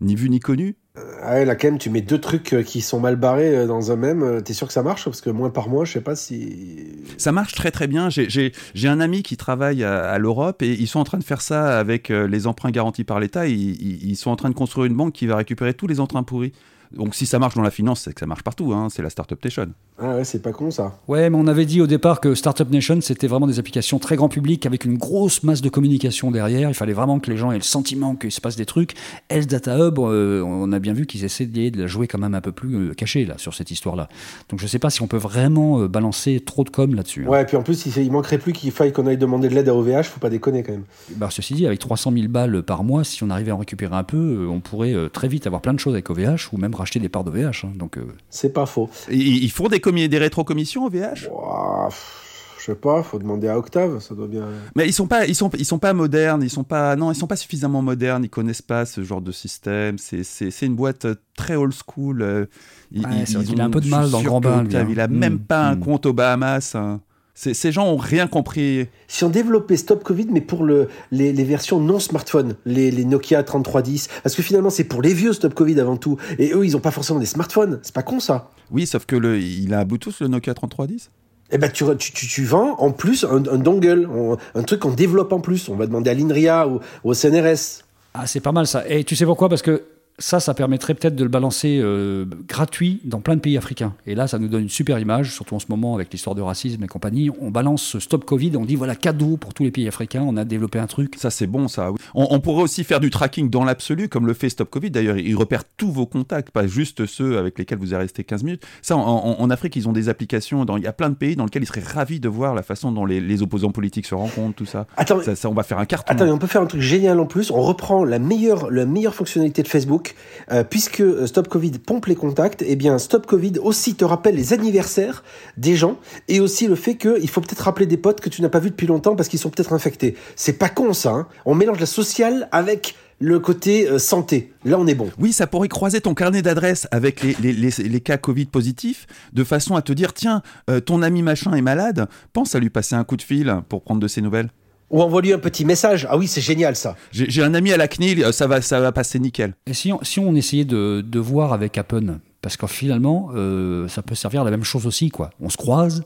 ni 0.00 0.14
vu 0.14 0.28
ni 0.30 0.40
connu. 0.40 0.76
Ah 1.22 1.34
ouais, 1.34 1.44
là, 1.44 1.54
quand 1.54 1.68
même, 1.68 1.78
tu 1.78 1.88
mets 1.88 2.00
deux 2.00 2.18
trucs 2.20 2.52
euh, 2.52 2.62
qui 2.62 2.80
sont 2.80 2.98
mal 3.00 3.16
barrés 3.16 3.54
euh, 3.56 3.66
dans 3.66 3.92
un 3.92 3.96
même. 3.96 4.22
euh, 4.22 4.40
T'es 4.40 4.52
sûr 4.54 4.66
que 4.66 4.72
ça 4.72 4.82
marche 4.82 5.04
Parce 5.04 5.20
que 5.20 5.30
moins 5.30 5.50
par 5.50 5.68
mois, 5.68 5.84
je 5.84 5.92
sais 5.92 6.00
pas 6.00 6.16
si. 6.16 6.86
Ça 7.16 7.30
marche 7.32 7.52
très 7.54 7.70
très 7.70 7.86
bien. 7.86 8.10
J'ai- 8.10 8.52
un 8.88 9.00
ami 9.00 9.22
qui 9.22 9.36
travaille 9.36 9.84
à, 9.84 10.10
à 10.10 10.18
l'Europe 10.18 10.62
et 10.62 10.72
ils 10.72 10.88
sont 10.88 10.98
en 10.98 11.04
train 11.04 11.18
de 11.18 11.24
faire 11.24 11.40
ça 11.42 11.78
avec 11.78 12.10
euh, 12.10 12.26
les 12.26 12.46
emprunts 12.46 12.70
garantis 12.70 13.04
par 13.04 13.20
l'État. 13.20 13.46
Ils- 13.46 14.04
ils 14.10 14.16
sont 14.16 14.30
en 14.30 14.36
train 14.36 14.50
de 14.50 14.54
construire 14.54 14.86
une 14.86 14.96
banque 14.96 15.12
qui 15.14 15.26
va 15.26 15.36
récupérer 15.36 15.74
tous 15.74 15.86
les 15.86 16.00
emprunts 16.00 16.22
pourris. 16.24 16.52
Donc, 16.96 17.14
si 17.14 17.26
ça 17.26 17.38
marche 17.38 17.54
dans 17.54 17.62
la 17.62 17.70
finance, 17.70 18.00
c'est 18.02 18.12
que 18.12 18.20
ça 18.20 18.26
marche 18.26 18.42
partout. 18.42 18.72
hein, 18.72 18.88
c'est 18.90 19.02
la 19.02 19.10
Startup 19.10 19.42
Nation. 19.44 19.68
Ah 19.98 20.16
ouais, 20.16 20.24
c'est 20.24 20.42
pas 20.42 20.52
con 20.52 20.70
ça. 20.70 20.98
Ouais, 21.08 21.30
mais 21.30 21.36
on 21.38 21.46
avait 21.46 21.66
dit 21.66 21.80
au 21.80 21.86
départ 21.86 22.20
que 22.20 22.34
Startup 22.34 22.68
Nation, 22.70 23.00
c'était 23.00 23.26
vraiment 23.26 23.46
des 23.46 23.58
applications 23.58 23.98
très 23.98 24.16
grand 24.16 24.28
public 24.28 24.66
avec 24.66 24.84
une 24.84 24.96
grosse 24.98 25.42
masse 25.42 25.60
de 25.60 25.68
communication 25.68 26.30
derrière. 26.30 26.68
Il 26.68 26.74
fallait 26.74 26.92
vraiment 26.94 27.20
que 27.20 27.30
les 27.30 27.36
gens 27.36 27.52
aient 27.52 27.56
le 27.58 27.62
sentiment 27.62 28.16
qu'il 28.16 28.32
se 28.32 28.40
passe 28.40 28.56
des 28.56 28.66
trucs. 28.66 28.94
Health 29.28 29.48
Data 29.48 29.76
Hub, 29.78 29.98
euh, 29.98 30.42
on 30.42 30.72
a 30.72 30.78
bien 30.78 30.92
vu 30.94 31.06
qu'ils 31.06 31.24
essayaient 31.24 31.70
de 31.70 31.80
la 31.80 31.86
jouer 31.86 32.06
quand 32.06 32.18
même 32.18 32.34
un 32.34 32.40
peu 32.40 32.52
plus 32.52 32.74
euh, 32.90 32.94
cachée 32.94 33.24
là, 33.24 33.34
sur 33.36 33.54
cette 33.54 33.70
histoire-là. 33.70 34.08
Donc 34.48 34.58
je 34.60 34.66
sais 34.66 34.78
pas 34.78 34.90
si 34.90 35.02
on 35.02 35.06
peut 35.06 35.16
vraiment 35.18 35.80
euh, 35.80 35.88
balancer 35.88 36.40
trop 36.40 36.64
de 36.64 36.70
com 36.70 36.94
là-dessus. 36.94 37.24
hein. 37.26 37.30
Ouais, 37.30 37.42
et 37.42 37.44
puis 37.44 37.56
en 37.56 37.62
plus, 37.62 37.86
il, 37.86 37.96
il 38.02 38.10
manquerait 38.10 38.38
plus 38.38 38.52
qu'il 38.52 38.70
faille 38.72 38.92
qu'on 38.92 39.06
aille 39.06 39.18
demander 39.18 39.48
de 39.48 39.54
l'aide 39.54 39.68
à 39.68 39.74
OVH, 39.74 40.04
faut 40.04 40.20
pas 40.20 40.30
déconner 40.30 40.62
quand 40.62 40.72
même. 40.72 40.84
Bah, 41.16 41.28
ceci 41.30 41.54
dit, 41.54 41.66
avec 41.66 41.78
300 41.78 42.12
000 42.12 42.28
balles 42.28 42.62
par 42.62 42.84
mois, 42.84 43.04
si 43.04 43.22
on 43.22 43.30
arrivait 43.30 43.50
à 43.50 43.54
en 43.54 43.58
récupérer 43.58 43.94
un 43.94 44.04
peu, 44.04 44.48
on 44.50 44.60
pourrait 44.60 44.94
euh, 44.94 45.08
très 45.08 45.28
vite 45.28 45.46
avoir 45.46 45.60
plein 45.62 45.74
de 45.74 45.78
choses 45.78 45.92
avec 45.94 46.08
OVH 46.10 46.48
ou 46.52 46.56
même 46.56 46.74
racheter 46.80 46.98
des 46.98 47.08
parts 47.08 47.24
d'OVH. 47.24 47.64
hein. 47.64 47.72
Donc 47.76 47.96
euh, 47.98 48.02
C'est 48.28 48.52
pas 48.52 48.66
faux. 48.66 48.90
Ils 49.10 49.44
ils 49.44 49.50
font 49.50 49.68
des, 49.68 49.80
des 50.08 50.18
rétrocommissions 50.18 50.84
au 50.84 50.90
VH 50.90 51.28
Ouah, 51.30 51.86
pff, 51.88 52.56
je 52.58 52.64
sais 52.66 52.74
pas, 52.74 53.02
faut 53.02 53.18
demander 53.18 53.48
à 53.48 53.56
Octave, 53.58 54.00
ça 54.00 54.14
doit 54.14 54.26
bien. 54.26 54.46
Mais 54.76 54.86
ils 54.86 54.92
sont 54.92 55.06
pas, 55.06 55.24
ils 55.26 55.34
sont, 55.34 55.48
ils 55.58 55.64
sont 55.64 55.78
pas 55.78 55.92
modernes, 55.94 56.42
ils 56.42 56.50
sont 56.50 56.62
pas, 56.64 56.94
non, 56.96 57.10
ils 57.10 57.14
sont 57.14 57.26
pas 57.26 57.36
suffisamment 57.36 57.80
modernes, 57.80 58.24
ils 58.24 58.28
connaissent 58.30 58.60
pas 58.60 58.84
ce 58.84 59.02
genre 59.02 59.22
de 59.22 59.32
système. 59.32 59.96
C'est, 59.96 60.24
c'est, 60.24 60.50
c'est 60.50 60.66
une 60.66 60.74
boîte 60.76 61.06
euh, 61.06 61.14
très 61.36 61.56
old 61.56 61.72
school. 61.72 62.20
euh, 62.22 62.46
ils- 62.92 63.02
Ouais, 63.06 63.08
ils- 63.26 63.30
ils 63.40 63.44
qu'il 63.46 63.60
a 63.60 63.64
ont- 63.64 63.66
un 63.68 63.70
peu 63.70 63.80
de 63.80 63.88
mal 63.88 64.10
dans 64.10 64.18
le 64.20 64.24
grand 64.26 64.40
bain, 64.40 64.62
lui, 64.62 64.76
hein. 64.76 64.86
Il 64.90 65.00
a 65.00 65.08
Mm, 65.08 65.12
même 65.16 65.38
pas 65.38 65.62
un 65.68 65.76
mm. 65.76 65.80
compte 65.80 66.04
aux 66.06 66.12
Bahamas. 66.12 66.74
hein. 66.74 67.00
C'est- 67.42 67.54
ces 67.54 67.72
gens 67.72 67.86
ont 67.88 67.96
rien 67.96 68.26
compris. 68.26 68.86
Si 69.08 69.24
on 69.24 69.30
développait 69.30 69.78
Stop 69.78 70.04
Covid, 70.04 70.26
mais 70.30 70.42
pour 70.42 70.62
le, 70.62 70.88
les, 71.10 71.32
les 71.32 71.44
versions 71.44 71.80
non 71.80 71.98
smartphones, 71.98 72.56
les, 72.66 72.90
les 72.90 73.06
Nokia 73.06 73.42
3310, 73.42 74.08
parce 74.22 74.34
que 74.34 74.42
finalement 74.42 74.68
c'est 74.68 74.84
pour 74.84 75.00
les 75.00 75.14
vieux 75.14 75.32
Stop 75.32 75.54
Covid 75.54 75.80
avant 75.80 75.96
tout, 75.96 76.18
et 76.38 76.52
eux 76.52 76.66
ils 76.66 76.76
ont 76.76 76.80
pas 76.80 76.90
forcément 76.90 77.18
des 77.18 77.24
smartphones, 77.24 77.78
c'est 77.82 77.94
pas 77.94 78.02
con 78.02 78.20
ça. 78.20 78.50
Oui, 78.70 78.86
sauf 78.86 79.06
que 79.06 79.16
le, 79.16 79.38
il 79.40 79.72
a 79.72 79.78
un 79.80 79.84
Bluetooth 79.86 80.20
le 80.20 80.28
Nokia 80.28 80.52
3310. 80.52 81.10
Eh 81.50 81.56
ben 81.56 81.70
tu, 81.70 81.82
tu, 81.98 82.12
tu, 82.12 82.28
tu 82.28 82.44
vends 82.44 82.76
en 82.78 82.90
plus 82.92 83.24
un, 83.24 83.36
un 83.46 83.56
dongle, 83.58 84.06
on- 84.14 84.36
un 84.54 84.62
truc 84.62 84.80
qu'on 84.80 84.92
développe 84.92 85.32
en 85.32 85.40
plus. 85.40 85.70
On 85.70 85.76
va 85.76 85.86
demander 85.86 86.10
à 86.10 86.14
l'INRIA 86.14 86.68
ou, 86.68 86.80
ou 87.04 87.10
au 87.10 87.14
CNRS. 87.14 87.84
Ah, 88.12 88.26
c'est 88.26 88.40
pas 88.40 88.52
mal 88.52 88.66
ça. 88.66 88.86
Et 88.86 89.02
tu 89.04 89.16
sais 89.16 89.24
pourquoi? 89.24 89.48
Parce 89.48 89.62
que 89.62 89.82
ça, 90.20 90.38
ça 90.38 90.54
permettrait 90.54 90.94
peut-être 90.94 91.16
de 91.16 91.22
le 91.24 91.28
balancer 91.30 91.80
euh, 91.82 92.24
gratuit 92.48 93.00
dans 93.04 93.20
plein 93.20 93.34
de 93.36 93.40
pays 93.40 93.56
africains. 93.56 93.94
Et 94.06 94.14
là, 94.14 94.26
ça 94.28 94.38
nous 94.38 94.48
donne 94.48 94.62
une 94.62 94.68
super 94.68 94.98
image, 94.98 95.32
surtout 95.34 95.54
en 95.54 95.58
ce 95.58 95.66
moment 95.68 95.94
avec 95.94 96.12
l'histoire 96.12 96.36
de 96.36 96.42
racisme 96.42 96.84
et 96.84 96.86
compagnie. 96.86 97.30
On 97.40 97.50
balance 97.50 97.82
ce 97.82 97.98
Stop 98.00 98.24
Covid, 98.24 98.52
on 98.56 98.64
dit 98.64 98.76
voilà, 98.76 98.94
cadeau 98.94 99.36
pour 99.36 99.54
tous 99.54 99.64
les 99.64 99.70
pays 99.70 99.88
africains, 99.88 100.22
on 100.26 100.36
a 100.36 100.44
développé 100.44 100.78
un 100.78 100.86
truc. 100.86 101.14
Ça, 101.16 101.30
c'est 101.30 101.46
bon, 101.46 101.66
ça. 101.68 101.90
oui. 101.90 101.98
On, 102.14 102.28
on 102.30 102.40
pourrait 102.40 102.62
aussi 102.62 102.84
faire 102.84 103.00
du 103.00 103.10
tracking 103.10 103.50
dans 103.50 103.64
l'absolu, 103.64 104.08
comme 104.08 104.26
le 104.26 104.34
fait 104.34 104.48
Stop 104.50 104.70
Covid. 104.70 104.90
D'ailleurs, 104.90 105.16
il 105.16 105.34
repère 105.36 105.62
tous 105.76 105.90
vos 105.90 106.06
contacts, 106.06 106.50
pas 106.50 106.66
juste 106.66 107.06
ceux 107.06 107.38
avec 107.38 107.58
lesquels 107.58 107.78
vous 107.78 107.94
êtes 107.94 108.00
resté 108.00 108.22
15 108.22 108.44
minutes. 108.44 108.62
Ça, 108.82 108.96
en, 108.96 109.00
en- 109.00 109.40
en 109.40 109.50
Afrique, 109.50 109.74
ils 109.76 109.88
ont 109.88 109.92
des 109.92 110.08
applications. 110.08 110.64
Dans, 110.64 110.76
il 110.76 110.84
y 110.84 110.86
a 110.86 110.92
plein 110.92 111.08
de 111.10 111.14
pays 111.14 111.34
dans 111.36 111.44
lesquels 111.44 111.62
ils 111.62 111.66
seraient 111.66 111.80
ravis 111.80 112.20
de 112.20 112.28
voir 112.28 112.54
la 112.54 112.62
façon 112.62 112.92
dont 112.92 113.06
les, 113.06 113.20
les 113.20 113.42
opposants 113.42 113.70
politiques 113.72 114.06
se 114.06 114.14
rencontrent, 114.14 114.54
tout 114.56 114.66
ça. 114.66 114.86
Attends, 114.96 115.22
Ça, 115.22 115.34
ça, 115.34 115.48
on 115.48 115.54
va 115.54 115.62
faire 115.62 115.78
un 115.78 115.86
carton. 115.86 116.12
Attends, 116.12 116.24
mais 116.26 116.30
on 116.30 116.38
peut 116.38 116.46
faire 116.46 116.60
un 116.62 116.66
truc 116.66 116.80
génial 116.82 117.18
en 117.20 117.26
plus. 117.26 117.50
On 117.50 117.62
reprend 117.62 118.04
la 118.04 118.18
meilleure, 118.18 118.70
la 118.70 118.84
meilleure 118.84 119.14
fonctionnalité 119.14 119.62
de 119.62 119.68
Facebook, 119.68 120.09
euh, 120.50 120.64
puisque 120.64 121.00
euh, 121.00 121.26
Stop 121.26 121.48
Covid 121.48 121.72
pompe 121.72 122.06
les 122.06 122.14
contacts. 122.14 122.64
Eh 122.66 122.76
bien, 122.76 122.98
Stop 122.98 123.26
Covid 123.26 123.54
aussi 123.62 123.94
te 123.94 124.04
rappelle 124.04 124.36
les 124.36 124.52
anniversaires 124.52 125.22
des 125.56 125.76
gens 125.76 125.98
et 126.28 126.40
aussi 126.40 126.66
le 126.66 126.74
fait 126.74 126.96
qu'il 126.96 127.28
faut 127.28 127.40
peut-être 127.40 127.60
rappeler 127.60 127.86
des 127.86 127.96
potes 127.96 128.20
que 128.20 128.28
tu 128.28 128.42
n'as 128.42 128.48
pas 128.48 128.58
vus 128.58 128.70
depuis 128.70 128.86
longtemps 128.86 129.16
parce 129.16 129.28
qu'ils 129.28 129.38
sont 129.38 129.50
peut-être 129.50 129.72
infectés. 129.72 130.16
C'est 130.36 130.54
pas 130.54 130.68
con 130.68 130.92
ça. 130.92 131.10
hein. 131.10 131.28
on 131.44 131.54
mélange 131.54 131.80
la 131.80 131.86
sociale 131.86 132.48
avec 132.52 132.94
le 133.18 133.38
côté 133.38 133.88
euh, 133.88 133.98
santé. 133.98 134.52
Là, 134.64 134.78
on 134.78 134.86
est 134.86 134.94
bon. 134.94 135.10
Oui, 135.18 135.32
ça 135.32 135.46
pourrait 135.46 135.68
croiser 135.68 136.00
ton 136.00 136.14
carnet 136.14 136.42
d'adresses 136.42 136.88
avec 136.90 137.22
les, 137.22 138.00
cas 138.00 138.16
Covid 138.16 138.46
positifs, 138.46 139.06
de 139.32 139.44
façon 139.44 139.76
à 139.76 139.82
te 139.82 139.92
dire, 139.92 140.14
tiens, 140.14 140.42
ton 140.86 141.02
ami 141.02 141.22
machin 141.22 141.52
est 141.52 141.62
malade, 141.62 142.08
pense 142.32 142.54
à 142.54 142.60
lui 142.60 142.70
passer 142.70 142.94
un 142.94 143.04
coup 143.04 143.16
de 143.16 143.22
fil 143.22 143.60
pour 143.68 143.82
prendre 143.82 144.00
de 144.00 144.08
ses 144.08 144.22
nouvelles. 144.22 144.48
Ou 144.90 145.02
envoie-lui 145.02 145.32
un 145.32 145.38
petit 145.38 145.64
message. 145.64 146.06
Ah 146.10 146.16
oui, 146.16 146.26
c'est 146.26 146.40
génial 146.40 146.76
ça. 146.76 146.96
J'ai 147.12 147.42
un 147.42 147.54
ami 147.54 147.72
à 147.72 147.76
la 147.76 147.88
CNIL, 147.88 148.32
ça 148.32 148.46
va, 148.46 148.60
ça 148.60 148.80
va 148.80 148.92
passer 148.92 149.18
nickel. 149.18 149.54
Et 149.66 149.74
si 149.74 149.92
on, 149.92 150.02
si 150.02 150.18
on 150.18 150.34
essayait 150.34 150.64
de, 150.64 151.04
de 151.06 151.18
voir 151.20 151.52
avec 151.52 151.78
Apple 151.78 152.18
parce 152.42 152.56
que 152.56 152.66
finalement, 152.66 153.30
euh, 153.34 153.86
ça 153.88 154.02
peut 154.02 154.14
servir 154.14 154.42
à 154.42 154.44
la 154.44 154.50
même 154.50 154.64
chose 154.64 154.86
aussi, 154.86 155.10
quoi. 155.10 155.30
On 155.40 155.50
se 155.50 155.56
croise, 155.56 156.04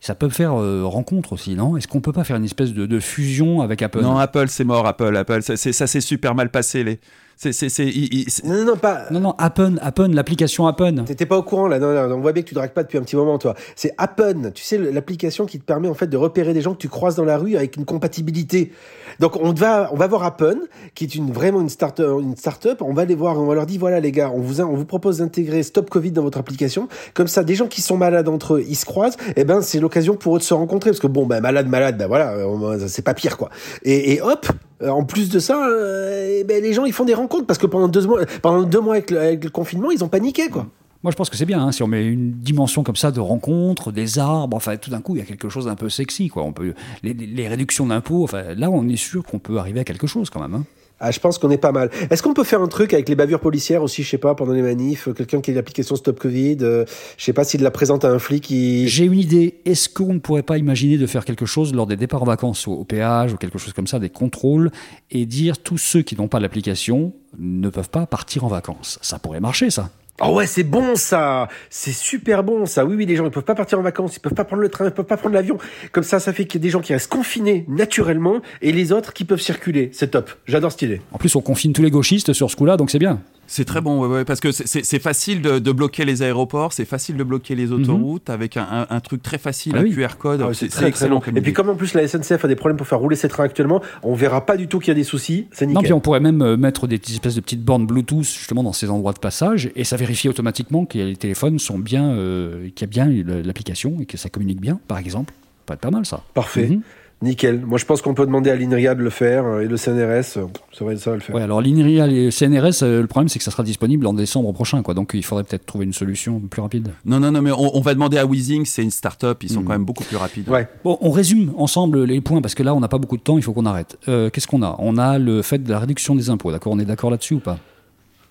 ça 0.00 0.14
peut 0.14 0.28
faire 0.28 0.54
euh, 0.60 0.82
rencontre 0.84 1.32
aussi, 1.32 1.54
non? 1.54 1.76
Est-ce 1.76 1.88
qu'on 1.88 2.00
peut 2.00 2.12
pas 2.12 2.24
faire 2.24 2.36
une 2.36 2.44
espèce 2.44 2.72
de, 2.72 2.84
de 2.86 3.00
fusion 3.00 3.62
avec 3.62 3.80
Apple 3.80 4.02
Non, 4.02 4.18
Apple, 4.18 4.48
c'est 4.48 4.64
mort, 4.64 4.86
Apple, 4.86 5.16
Apple. 5.16 5.42
Ça, 5.42 5.56
ça 5.56 5.86
s'est 5.86 6.00
super 6.00 6.34
mal 6.34 6.50
passé, 6.50 6.84
les. 6.84 7.00
C'est, 7.42 7.50
c'est, 7.50 7.68
c'est, 7.68 7.86
il- 7.88 8.14
il- 8.14 8.30
c'est- 8.30 8.44
Non, 8.46 8.54
non, 8.54 8.64
non, 8.64 8.76
pas. 8.76 9.06
Non, 9.10 9.18
non, 9.18 9.34
Appen, 9.36 9.74
Appen, 9.82 10.06
l'application 10.14 10.68
Appen. 10.68 11.02
T'étais 11.04 11.26
pas 11.26 11.36
au 11.36 11.42
courant 11.42 11.66
là, 11.66 11.80
non, 11.80 11.92
non, 11.92 12.14
on 12.14 12.20
voit 12.20 12.30
bien 12.30 12.44
que 12.44 12.48
tu 12.48 12.54
dragues 12.54 12.70
pas 12.70 12.84
depuis 12.84 12.98
un 12.98 13.02
petit 13.02 13.16
moment 13.16 13.36
toi. 13.36 13.56
C'est 13.74 13.92
Appen, 13.98 14.52
tu 14.54 14.62
sais 14.62 14.78
l'application 14.78 15.44
qui 15.44 15.58
te 15.58 15.64
permet 15.64 15.88
en 15.88 15.94
fait 15.94 16.06
de 16.06 16.16
repérer 16.16 16.54
des 16.54 16.60
gens 16.60 16.72
que 16.72 16.78
tu 16.78 16.88
croises 16.88 17.16
dans 17.16 17.24
la 17.24 17.36
rue 17.38 17.56
avec 17.56 17.76
une 17.76 17.84
compatibilité. 17.84 18.70
Donc 19.18 19.34
on 19.42 19.52
va 19.52 19.88
on 19.92 19.96
va 19.96 20.06
voir 20.06 20.22
Appen 20.22 20.56
qui 20.94 21.02
est 21.02 21.16
une 21.16 21.32
vraiment 21.32 21.60
une 21.60 21.68
start 21.68 21.98
une 21.98 22.36
start-up, 22.36 22.80
on 22.80 22.94
va 22.94 23.04
les 23.06 23.16
voir, 23.16 23.36
on 23.40 23.46
va 23.46 23.56
leur 23.56 23.66
dire 23.66 23.80
voilà 23.80 23.98
les 23.98 24.12
gars, 24.12 24.30
on 24.32 24.38
vous 24.40 24.60
a- 24.60 24.64
on 24.64 24.76
vous 24.76 24.84
propose 24.84 25.18
d'intégrer 25.18 25.64
Stop 25.64 25.90
Covid 25.90 26.12
dans 26.12 26.22
votre 26.22 26.38
application. 26.38 26.86
Comme 27.12 27.26
ça 27.26 27.42
des 27.42 27.56
gens 27.56 27.66
qui 27.66 27.80
sont 27.82 27.96
malades 27.96 28.28
entre 28.28 28.54
eux, 28.54 28.64
ils 28.68 28.76
se 28.76 28.84
croisent, 28.84 29.16
et 29.34 29.42
ben 29.42 29.62
c'est 29.62 29.80
l'occasion 29.80 30.14
pour 30.14 30.36
eux 30.36 30.38
de 30.38 30.44
se 30.44 30.54
rencontrer 30.54 30.90
parce 30.90 31.00
que 31.00 31.08
bon 31.08 31.26
ben 31.26 31.40
malade 31.40 31.66
malade 31.68 31.98
ben 31.98 32.06
voilà, 32.06 32.34
euh, 32.34 32.78
c'est 32.86 33.02
pas 33.02 33.14
pire 33.14 33.36
quoi. 33.36 33.50
Et, 33.82 34.12
et 34.14 34.22
hop, 34.22 34.46
en 34.88 35.04
plus 35.04 35.28
de 35.30 35.38
ça, 35.38 35.66
euh, 35.68 36.38
eh 36.40 36.44
ben, 36.44 36.62
les 36.62 36.72
gens 36.72 36.84
ils 36.84 36.92
font 36.92 37.04
des 37.04 37.14
rencontres 37.14 37.46
parce 37.46 37.58
que 37.58 37.66
pendant 37.66 37.88
deux 37.88 38.06
mois, 38.06 38.20
pendant 38.42 38.62
deux 38.62 38.80
mois 38.80 38.94
avec 38.94 39.10
le, 39.10 39.36
le 39.36 39.50
confinement, 39.50 39.90
ils 39.90 40.02
ont 40.04 40.08
paniqué 40.08 40.48
quoi. 40.48 40.66
Moi, 41.02 41.10
je 41.10 41.16
pense 41.16 41.28
que 41.30 41.36
c'est 41.36 41.46
bien, 41.46 41.60
hein, 41.60 41.72
si 41.72 41.82
on 41.82 41.88
met 41.88 42.06
une 42.06 42.30
dimension 42.30 42.84
comme 42.84 42.94
ça 42.94 43.10
de 43.10 43.18
rencontres, 43.18 43.90
des 43.90 44.20
arbres, 44.20 44.56
enfin, 44.56 44.76
tout 44.76 44.88
d'un 44.90 45.00
coup, 45.00 45.16
il 45.16 45.18
y 45.18 45.22
a 45.22 45.24
quelque 45.24 45.48
chose 45.48 45.64
d'un 45.64 45.74
peu 45.74 45.88
sexy, 45.88 46.28
quoi. 46.28 46.44
On 46.44 46.52
peut, 46.52 46.74
les, 47.02 47.12
les 47.12 47.48
réductions 47.48 47.86
d'impôts, 47.86 48.22
enfin, 48.22 48.54
là, 48.56 48.70
on 48.70 48.88
est 48.88 48.94
sûr 48.94 49.24
qu'on 49.24 49.40
peut 49.40 49.58
arriver 49.58 49.80
à 49.80 49.84
quelque 49.84 50.06
chose 50.06 50.30
quand 50.30 50.40
même. 50.40 50.54
hein. 50.54 50.64
Ah, 51.04 51.10
je 51.10 51.18
pense 51.18 51.36
qu'on 51.36 51.50
est 51.50 51.58
pas 51.58 51.72
mal. 51.72 51.90
Est-ce 52.10 52.22
qu'on 52.22 52.32
peut 52.32 52.44
faire 52.44 52.62
un 52.62 52.68
truc 52.68 52.94
avec 52.94 53.08
les 53.08 53.16
bavures 53.16 53.40
policières 53.40 53.82
aussi, 53.82 54.04
je 54.04 54.08
sais 54.08 54.18
pas, 54.18 54.36
pendant 54.36 54.52
les 54.52 54.62
manifs, 54.62 55.08
euh, 55.08 55.12
quelqu'un 55.12 55.40
qui 55.40 55.50
a 55.50 55.54
l'application 55.54 55.96
Stop 55.96 56.20
Covid, 56.20 56.58
euh, 56.62 56.84
je 57.18 57.24
sais 57.24 57.32
pas 57.32 57.42
s'il 57.42 57.60
la 57.60 57.72
présente 57.72 58.04
à 58.04 58.08
un 58.08 58.20
flic 58.20 58.44
qui... 58.44 58.86
J'ai 58.86 59.06
une 59.06 59.18
idée. 59.18 59.54
Est-ce 59.64 59.88
qu'on 59.88 60.14
ne 60.14 60.20
pourrait 60.20 60.44
pas 60.44 60.58
imaginer 60.58 60.98
de 60.98 61.06
faire 61.08 61.24
quelque 61.24 61.44
chose 61.44 61.74
lors 61.74 61.88
des 61.88 61.96
départs 61.96 62.22
en 62.22 62.26
vacances 62.26 62.68
au, 62.68 62.74
au 62.74 62.84
péage 62.84 63.32
ou 63.32 63.36
quelque 63.36 63.58
chose 63.58 63.72
comme 63.72 63.88
ça, 63.88 63.98
des 63.98 64.10
contrôles, 64.10 64.70
et 65.10 65.26
dire 65.26 65.58
tous 65.58 65.78
ceux 65.78 66.02
qui 66.02 66.14
n'ont 66.14 66.28
pas 66.28 66.38
l'application 66.38 67.12
ne 67.36 67.68
peuvent 67.68 67.90
pas 67.90 68.06
partir 68.06 68.44
en 68.44 68.48
vacances? 68.48 69.00
Ça 69.02 69.18
pourrait 69.18 69.40
marcher, 69.40 69.70
ça. 69.70 69.90
Oh 70.20 70.34
ouais, 70.34 70.46
c'est 70.46 70.62
bon 70.62 70.94
ça 70.94 71.48
C'est 71.70 71.92
super 71.92 72.44
bon 72.44 72.66
ça 72.66 72.84
Oui, 72.84 72.94
oui, 72.96 73.06
les 73.06 73.16
gens, 73.16 73.24
ils 73.24 73.30
peuvent 73.30 73.42
pas 73.42 73.54
partir 73.54 73.78
en 73.78 73.82
vacances, 73.82 74.16
ils 74.16 74.20
peuvent 74.20 74.34
pas 74.34 74.44
prendre 74.44 74.62
le 74.62 74.68
train, 74.68 74.84
ils 74.84 74.90
peuvent 74.90 75.06
pas 75.06 75.16
prendre 75.16 75.34
l'avion. 75.34 75.56
Comme 75.90 76.04
ça, 76.04 76.20
ça 76.20 76.32
fait 76.32 76.44
qu'il 76.44 76.60
y 76.60 76.62
a 76.62 76.64
des 76.64 76.70
gens 76.70 76.80
qui 76.80 76.92
restent 76.92 77.10
confinés 77.10 77.64
naturellement 77.68 78.40
et 78.60 78.72
les 78.72 78.92
autres 78.92 79.14
qui 79.14 79.24
peuvent 79.24 79.40
circuler. 79.40 79.90
C'est 79.92 80.10
top. 80.10 80.30
J'adore 80.46 80.70
cette 80.70 80.82
idée. 80.82 81.00
En 81.12 81.18
plus, 81.18 81.34
on 81.34 81.40
confine 81.40 81.72
tous 81.72 81.82
les 81.82 81.90
gauchistes 81.90 82.34
sur 82.34 82.50
ce 82.50 82.56
coup-là, 82.56 82.76
donc 82.76 82.90
c'est 82.90 82.98
bien. 82.98 83.20
C'est 83.52 83.64
très 83.66 83.80
bon, 83.80 84.00
ouais, 84.00 84.08
ouais, 84.08 84.24
parce 84.24 84.40
que 84.40 84.50
c'est- 84.50 84.98
facile 84.98 85.42
de, 85.42 85.58
de 85.58 85.72
bloquer 85.72 86.04
les 86.04 86.22
aéroports, 86.22 86.72
c'est 86.72 86.84
facile 86.84 87.16
de 87.16 87.24
bloquer 87.24 87.54
les 87.54 87.70
autoroutes 87.72 88.30
avec 88.30 88.56
un, 88.56 88.66
un- 88.70 88.86
un 88.88 89.00
truc 89.00 89.22
très 89.22 89.36
facile, 89.38 89.72
Ah 89.76 89.80
un 89.80 89.82
oui. 89.82 89.94
QR 89.94 90.16
code. 90.18 90.40
Ah 90.42 90.48
ouais, 90.48 90.54
c'est 90.54 90.66
très, 90.68 90.70
c'est 90.70 90.76
très 90.80 90.88
excellent 90.88 91.16
bon. 91.16 91.20
comme 91.20 91.36
Et 91.36 91.40
puis 91.42 91.52
comme 91.52 91.68
en 91.68 91.74
plus 91.74 91.92
la 91.94 92.06
SNCF 92.08 92.44
a 92.44 92.48
des 92.48 92.56
problèmes 92.56 92.76
pour 92.78 92.86
faire 92.86 92.98
rouler 92.98 93.16
ses 93.16 93.28
trains 93.28 93.44
actuellement, 93.44 93.82
on 94.02 94.14
verra 94.14 94.46
pas 94.46 94.56
du 94.56 94.68
tout 94.68 94.78
qu'il 94.78 94.88
y 94.88 94.90
a 94.92 94.94
des 94.94 95.04
soucis. 95.04 95.48
C'est 95.52 95.66
Non, 95.66 95.82
puis 95.82 95.92
on 95.92 96.00
pourrait 96.00 96.20
même 96.20 96.40
euh, 96.42 96.56
mettre 96.56 96.86
des 96.86 96.96
espèces 96.96 97.34
de 97.34 97.40
petites 97.40 97.62
bornes 97.64 97.86
Bluetooth 97.86 98.22
justement 98.24 98.62
dans 98.62 98.72
ces 98.72 98.88
endroits 98.90 99.12
de 99.12 99.18
passage 99.18 99.70
et 99.76 99.84
ça 99.84 99.96
vérifie 99.96 100.28
automatiquement 100.28 100.84
que 100.86 100.96
les 100.98 101.16
téléphones 101.16 101.58
sont 101.58 101.78
bien, 101.78 102.10
euh, 102.12 102.68
qu'il 102.74 102.86
y 102.86 102.90
a 103.02 103.04
bien 103.04 103.24
l'application 103.44 103.96
et 104.00 104.06
que 104.06 104.16
ça 104.16 104.28
communique 104.30 104.60
bien, 104.60 104.80
par 104.88 104.98
exemple. 104.98 105.32
Ça 105.34 105.64
peut 105.66 105.74
être 105.74 105.80
pas 105.80 105.90
mal 105.90 106.06
ça. 106.06 106.22
Parfait. 106.34 106.68
Mhm. 106.68 106.80
Nickel. 107.22 107.60
Moi, 107.64 107.78
je 107.78 107.84
pense 107.84 108.02
qu'on 108.02 108.14
peut 108.14 108.26
demander 108.26 108.50
à 108.50 108.56
l'INRIA 108.56 108.94
de 108.96 109.02
le 109.02 109.08
faire 109.10 109.44
euh, 109.44 109.60
et 109.60 109.68
le 109.68 109.76
CNRS, 109.76 110.36
euh, 110.38 110.46
ça 110.72 110.84
va, 110.84 110.96
ça 110.96 111.10
va 111.10 111.16
le 111.16 111.22
faire. 111.22 111.34
Ouais, 111.36 111.42
alors 111.42 111.60
l'INRIA 111.62 112.06
et 112.08 112.24
le 112.26 112.30
CNRS, 112.30 112.82
euh, 112.82 113.00
le 113.00 113.06
problème 113.06 113.28
c'est 113.28 113.38
que 113.38 113.44
ça 113.44 113.50
sera 113.52 113.62
disponible 113.62 114.06
en 114.06 114.12
décembre 114.12 114.52
prochain, 114.52 114.82
quoi. 114.82 114.92
Donc 114.94 115.12
il 115.14 115.24
faudrait 115.24 115.44
peut-être 115.44 115.64
trouver 115.64 115.84
une 115.84 115.92
solution 115.92 116.40
plus 116.40 116.60
rapide. 116.60 116.90
Non, 117.04 117.20
non, 117.20 117.30
non, 117.30 117.40
mais 117.40 117.52
on, 117.52 117.76
on 117.76 117.80
va 117.80 117.94
demander 117.94 118.18
à 118.18 118.26
Weezing, 118.26 118.64
c'est 118.64 118.82
une 118.82 118.90
start-up, 118.90 119.42
ils 119.44 119.50
sont 119.50 119.60
Mm. 119.60 119.64
quand 119.64 119.72
même 119.72 119.84
beaucoup 119.84 120.04
plus 120.04 120.16
rapides. 120.16 120.48
Ouais. 120.48 120.66
Bon, 120.82 120.98
on 121.00 121.10
résume 121.10 121.52
ensemble 121.56 122.02
les 122.04 122.20
points 122.20 122.42
parce 122.42 122.54
que 122.56 122.62
là 122.64 122.74
on 122.74 122.80
n'a 122.80 122.88
pas 122.88 122.98
beaucoup 122.98 123.16
de 123.16 123.22
temps, 123.22 123.36
il 123.38 123.42
faut 123.44 123.52
qu'on 123.52 123.66
arrête. 123.66 123.96
Euh, 124.08 124.28
Qu'est-ce 124.28 124.48
qu'on 124.48 124.62
a? 124.62 124.74
On 124.80 124.98
a 124.98 125.18
le 125.18 125.42
fait 125.42 125.58
de 125.58 125.70
la 125.70 125.78
réduction 125.78 126.14
des 126.16 126.28
impôts, 126.28 126.50
d'accord? 126.50 126.72
On 126.72 126.78
est 126.80 126.84
d'accord 126.84 127.10
là-dessus 127.10 127.34
ou 127.34 127.40
pas? 127.40 127.58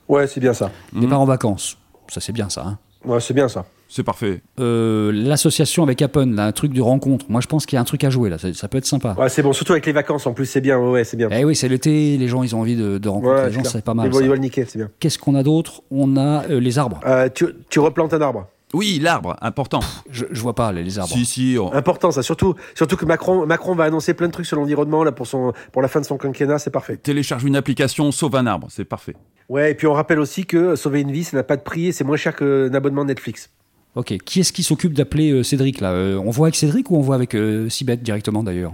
Ouais, 0.10 0.28
c'est 0.28 0.42
bien 0.42 0.54
ça. 0.54 0.70
Départ 0.94 1.22
en 1.22 1.26
vacances, 1.26 1.78
ça 2.10 2.20
c'est 2.20 2.34
bien 2.34 2.50
ça. 2.50 2.64
hein 2.68 2.78
Ouais, 3.06 3.22
c'est 3.22 3.34
bien 3.34 3.48
ça. 3.48 3.66
C'est 3.94 4.04
parfait. 4.04 4.42
Euh, 4.60 5.12
L'association 5.14 5.84
avec 5.84 6.02
Appen, 6.02 6.34
là, 6.34 6.46
un 6.46 6.52
truc 6.54 6.72
de 6.72 6.82
rencontre. 6.82 7.26
Moi 7.28 7.42
je 7.42 7.48
pense 7.48 7.66
qu'il 7.66 7.76
y 7.76 7.78
a 7.78 7.82
un 7.82 7.84
truc 7.84 8.04
à 8.06 8.10
jouer 8.10 8.30
là, 8.30 8.38
ça, 8.38 8.54
ça 8.54 8.68
peut 8.70 8.78
être 8.78 8.86
sympa. 8.86 9.16
Ouais, 9.20 9.28
c'est 9.28 9.44
bon. 9.44 9.52
Surtout 9.52 9.74
avec 9.74 9.86
les 9.86 9.92
vacances 9.92 10.26
en 10.28 10.34
plus, 10.34 10.46
c'est 10.46 10.62
bien. 10.62 10.80
Ouais, 10.80 11.04
c'est 11.04 11.18
bien. 11.18 11.28
Eh 11.30 11.44
oui, 11.44 11.56
c'est 11.58 11.68
l'été, 11.68 12.18
les 12.18 12.28
gens 12.30 12.42
ils 12.42 12.56
ont 12.56 12.62
envie 12.62 12.78
de, 12.78 12.98
de 12.98 13.10
rencontrer 13.10 13.36
Ouais, 13.42 13.48
les 13.48 13.54
gens, 13.54 13.64
c'est 13.66 13.84
pas 13.84 13.92
Ils 13.92 13.96
mal. 13.96 14.10
vont, 14.10 14.18
ça. 14.20 14.24
ils 14.24 14.28
vont 14.28 14.34
le 14.36 14.40
niquer, 14.40 14.64
c'est 14.66 14.78
bien. 14.80 14.90
Qu'est-ce 15.00 15.20
qu'on 15.20 15.36
a 15.36 15.44
d'autre? 15.44 15.82
On 15.92 16.16
a 16.16 16.46
euh, 16.50 16.60
les 16.62 16.80
arbres. 16.80 17.02
Euh, 17.06 17.28
tu, 17.34 17.46
tu 17.70 17.80
replantes 17.80 18.14
un 18.14 18.22
arbre. 18.22 18.48
Oui, 18.74 19.00
l'arbre, 19.04 19.36
important. 19.42 19.82
Je, 20.10 20.24
je 20.32 20.42
vois 20.42 20.56
pas 20.56 20.72
les, 20.72 20.82
les 20.86 20.98
arbres. 20.98 21.12
Si, 21.14 21.26
si. 21.26 21.58
on- 21.60 21.74
Important, 21.74 22.12
ça. 22.12 22.24
Surtout, 22.24 22.56
surtout 22.74 22.96
que 22.96 23.04
Macron, 23.04 23.46
Macron 23.46 23.76
va 23.76 23.84
annoncer 23.84 24.14
plein 24.14 24.28
de 24.28 24.32
trucs 24.32 24.46
sur 24.46 24.56
l'environnement 24.56 25.04
là 25.04 25.12
pour 25.12 25.28
son, 25.28 25.52
pour 25.74 25.82
la 25.82 25.90
fin 25.90 26.00
de 26.00 26.06
son 26.06 26.18
quinquennat, 26.18 26.58
c'est 26.60 26.70
parfait. 26.70 26.96
Télécharge 26.96 27.44
une 27.44 27.58
application, 27.58 28.10
sauve 28.14 28.38
un 28.38 28.48
arbre, 28.48 28.68
c'est 28.70 28.86
parfait. 28.86 29.18
Ouais, 29.50 29.72
et 29.72 29.76
puis 29.76 29.88
on 29.88 29.94
rappelle 29.94 30.22
aussi 30.22 30.46
que 30.46 30.78
sauver 30.78 31.02
une 31.02 31.12
vie, 31.12 31.26
ça 31.26 31.36
n'a 31.36 31.44
pas 31.44 31.58
de 31.58 31.62
prix 31.64 31.88
et 31.88 31.92
c'est 31.92 32.06
moins 32.06 32.16
cher 32.16 32.34
qu'un 32.34 32.74
abonnement 32.74 33.04
Netflix. 33.04 33.50
Ok, 33.96 34.18
qui 34.24 34.40
est-ce 34.40 34.54
qui 34.54 34.64
s'occupe 34.64 34.94
d'appeler 34.94 35.32
euh, 35.32 35.44
Cédric 35.44 35.82
là? 35.82 35.92
Euh, 35.92 36.18
On 36.18 36.30
voit 36.30 36.48
avec 36.48 36.56
Cédric 36.56 36.90
ou 36.92 36.96
on 36.98 37.02
voit 37.02 37.16
avec 37.16 37.36
euh, 37.36 37.68
Sibeth 37.70 38.02
directement 38.04 38.44
d'ailleurs? 38.44 38.74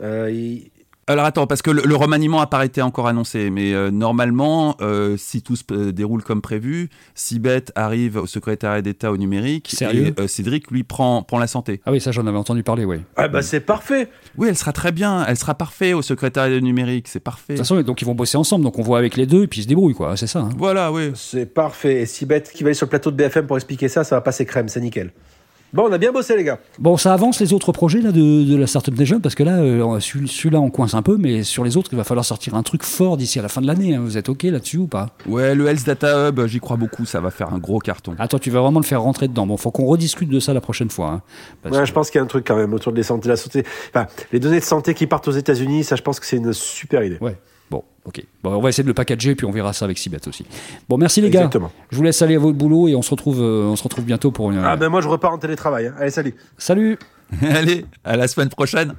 Il- 0.00 0.70
Alors 1.08 1.24
attends, 1.24 1.48
parce 1.48 1.62
que 1.62 1.70
le, 1.72 1.82
le 1.84 1.96
remaniement 1.96 2.38
n'a 2.38 2.46
pas 2.46 2.64
été 2.64 2.80
encore 2.80 3.08
annoncé, 3.08 3.50
mais 3.50 3.74
euh, 3.74 3.90
normalement, 3.90 4.76
euh, 4.80 5.16
si 5.16 5.42
tout 5.42 5.56
se 5.56 5.64
euh, 5.72 5.90
déroule 5.92 6.22
comme 6.22 6.40
prévu, 6.40 6.90
Sibeth 7.16 7.72
arrive 7.74 8.16
au 8.18 8.26
secrétariat 8.26 8.82
d'État 8.82 9.10
au 9.10 9.16
numérique 9.16 9.68
Sérieux? 9.76 10.14
et 10.16 10.20
euh, 10.20 10.28
Cédric 10.28 10.70
lui 10.70 10.84
prend, 10.84 11.24
prend 11.24 11.40
la 11.40 11.48
santé. 11.48 11.80
Ah 11.86 11.90
oui, 11.90 12.00
ça 12.00 12.12
j'en 12.12 12.24
avais 12.28 12.38
entendu 12.38 12.62
parler, 12.62 12.84
oui. 12.84 12.98
Ah 13.16 13.26
bah 13.26 13.42
c'est 13.42 13.58
parfait. 13.60 14.08
Oui, 14.38 14.46
elle 14.48 14.56
sera 14.56 14.72
très 14.72 14.92
bien, 14.92 15.24
elle 15.26 15.36
sera 15.36 15.54
parfaite 15.54 15.94
au 15.94 16.02
secrétariat 16.02 16.54
du 16.56 16.62
numérique, 16.62 17.08
c'est 17.08 17.18
parfait. 17.20 17.54
De 17.54 17.58
toute 17.58 17.66
façon, 17.66 17.82
donc 17.82 18.00
ils 18.00 18.04
vont 18.04 18.14
bosser 18.14 18.36
ensemble, 18.38 18.64
donc 18.64 18.78
on 18.78 18.82
voit 18.82 18.98
avec 18.98 19.16
les 19.16 19.26
deux 19.26 19.42
et 19.42 19.46
puis 19.48 19.58
ils 19.60 19.64
se 19.64 19.68
débrouillent, 19.68 19.94
quoi. 19.94 20.16
C'est 20.16 20.28
ça. 20.28 20.38
hein. 20.38 20.50
Voilà, 20.56 20.92
oui. 20.92 21.10
C'est 21.16 21.46
parfait. 21.46 22.02
Et 22.02 22.06
si 22.06 22.26
bête 22.26 22.52
qui 22.54 22.62
va 22.62 22.68
aller 22.68 22.74
sur 22.74 22.86
le 22.86 22.90
plateau 22.90 23.10
de 23.10 23.16
BFM 23.16 23.48
pour 23.48 23.56
expliquer 23.56 23.88
ça, 23.88 24.04
ça 24.04 24.14
va 24.14 24.20
passer 24.20 24.46
crème, 24.46 24.68
c'est 24.68 24.80
nickel. 24.80 25.12
Bon, 25.72 25.84
on 25.88 25.92
a 25.92 25.96
bien 25.96 26.12
bossé 26.12 26.36
les 26.36 26.44
gars. 26.44 26.58
Bon, 26.78 26.98
ça 26.98 27.14
avance 27.14 27.40
les 27.40 27.54
autres 27.54 27.72
projets 27.72 28.00
là 28.02 28.12
de, 28.12 28.44
de 28.44 28.56
la 28.56 28.66
Startup 28.66 28.94
Nation 28.94 29.20
parce 29.20 29.34
que 29.34 29.42
là, 29.42 29.56
euh, 29.60 30.00
celui- 30.00 30.28
celui-là 30.28 30.60
on 30.60 30.68
coince 30.68 30.92
un 30.92 31.00
peu, 31.00 31.16
mais 31.16 31.44
sur 31.44 31.64
les 31.64 31.78
autres, 31.78 31.88
il 31.92 31.96
va 31.96 32.04
falloir 32.04 32.26
sortir 32.26 32.54
un 32.56 32.62
truc 32.62 32.82
fort 32.82 33.16
d'ici 33.16 33.38
à 33.38 33.42
la 33.42 33.48
fin 33.48 33.62
de 33.62 33.66
l'année. 33.66 33.94
hein. 33.94 34.00
Vous 34.04 34.18
êtes 34.18 34.28
ok 34.28 34.42
là-dessus 34.42 34.76
ou 34.76 34.86
pas? 34.86 35.08
Ouais, 35.26 35.54
le 35.54 35.66
Health 35.66 35.86
Data 35.86 36.28
Hub, 36.28 36.44
j'y 36.46 36.60
crois 36.60 36.76
beaucoup, 36.76 37.06
ça 37.06 37.20
va 37.20 37.30
faire 37.30 37.54
un 37.54 37.58
gros 37.58 37.78
carton. 37.78 38.14
Attends, 38.18 38.38
tu 38.38 38.50
vas 38.50 38.60
vraiment 38.60 38.80
le 38.80 38.84
faire 38.84 39.00
rentrer 39.00 39.28
dedans. 39.28 39.46
Bon, 39.46 39.56
faut 39.56 39.70
qu'on 39.70 39.86
rediscute 39.86 40.28
de 40.28 40.40
ça 40.40 40.52
la 40.52 40.60
prochaine 40.60 40.90
fois. 40.90 41.08
hein. 41.08 41.22
Parce 41.62 41.74
Ouais, 41.74 41.80
que- 41.82 41.88
je 41.88 41.92
pense 41.94 42.10
qu'il 42.10 42.18
y 42.18 42.20
a 42.20 42.24
un 42.24 42.26
truc 42.28 42.46
quand 42.46 42.56
même 42.56 42.74
autour 42.74 42.92
de 42.92 42.98
la 42.98 43.02
santé, 43.04 43.28
la 43.30 43.36
santé. 43.36 43.64
Enfin, 43.94 44.06
les 44.30 44.40
données 44.40 44.60
de 44.60 44.64
santé 44.64 44.92
qui 44.92 45.06
partent 45.06 45.28
aux 45.28 45.32
États-Unis, 45.32 45.84
ça, 45.84 45.96
je 45.96 46.02
pense 46.02 46.20
que 46.20 46.26
c'est 46.26 46.36
une 46.36 46.52
super 46.52 47.02
idée. 47.02 47.16
Ouais. 47.22 47.38
Ok. 48.04 48.22
Bon, 48.42 48.52
on 48.54 48.60
va 48.60 48.68
essayer 48.68 48.82
de 48.82 48.88
le 48.88 48.94
packager 48.94 49.34
puis 49.36 49.46
on 49.46 49.52
verra 49.52 49.72
ça 49.72 49.84
avec 49.84 49.96
Sibeth 49.98 50.26
aussi. 50.26 50.44
Bon, 50.88 50.96
merci 50.98 51.20
les 51.20 51.30
gars. 51.30 51.40
Exactement. 51.40 51.70
Je 51.90 51.96
vous 51.96 52.02
laisse 52.02 52.20
aller 52.22 52.34
à 52.34 52.38
votre 52.40 52.56
boulot 52.58 52.88
et 52.88 52.96
on 52.96 53.02
se 53.02 53.10
retrouve, 53.10 53.40
euh, 53.40 53.64
on 53.66 53.76
se 53.76 53.82
retrouve 53.84 54.04
bientôt 54.04 54.30
pour 54.32 54.50
une. 54.50 54.58
Ah 54.58 54.76
ben 54.76 54.88
moi 54.88 55.00
je 55.00 55.08
repars 55.08 55.32
en 55.32 55.38
télétravail. 55.38 55.86
hein. 55.86 55.94
Allez, 55.98 56.10
salut. 56.10 56.34
Salut. 56.58 56.98
Allez, 57.42 57.86
à 58.04 58.16
la 58.16 58.26
semaine 58.28 58.48
prochaine. 58.48 58.94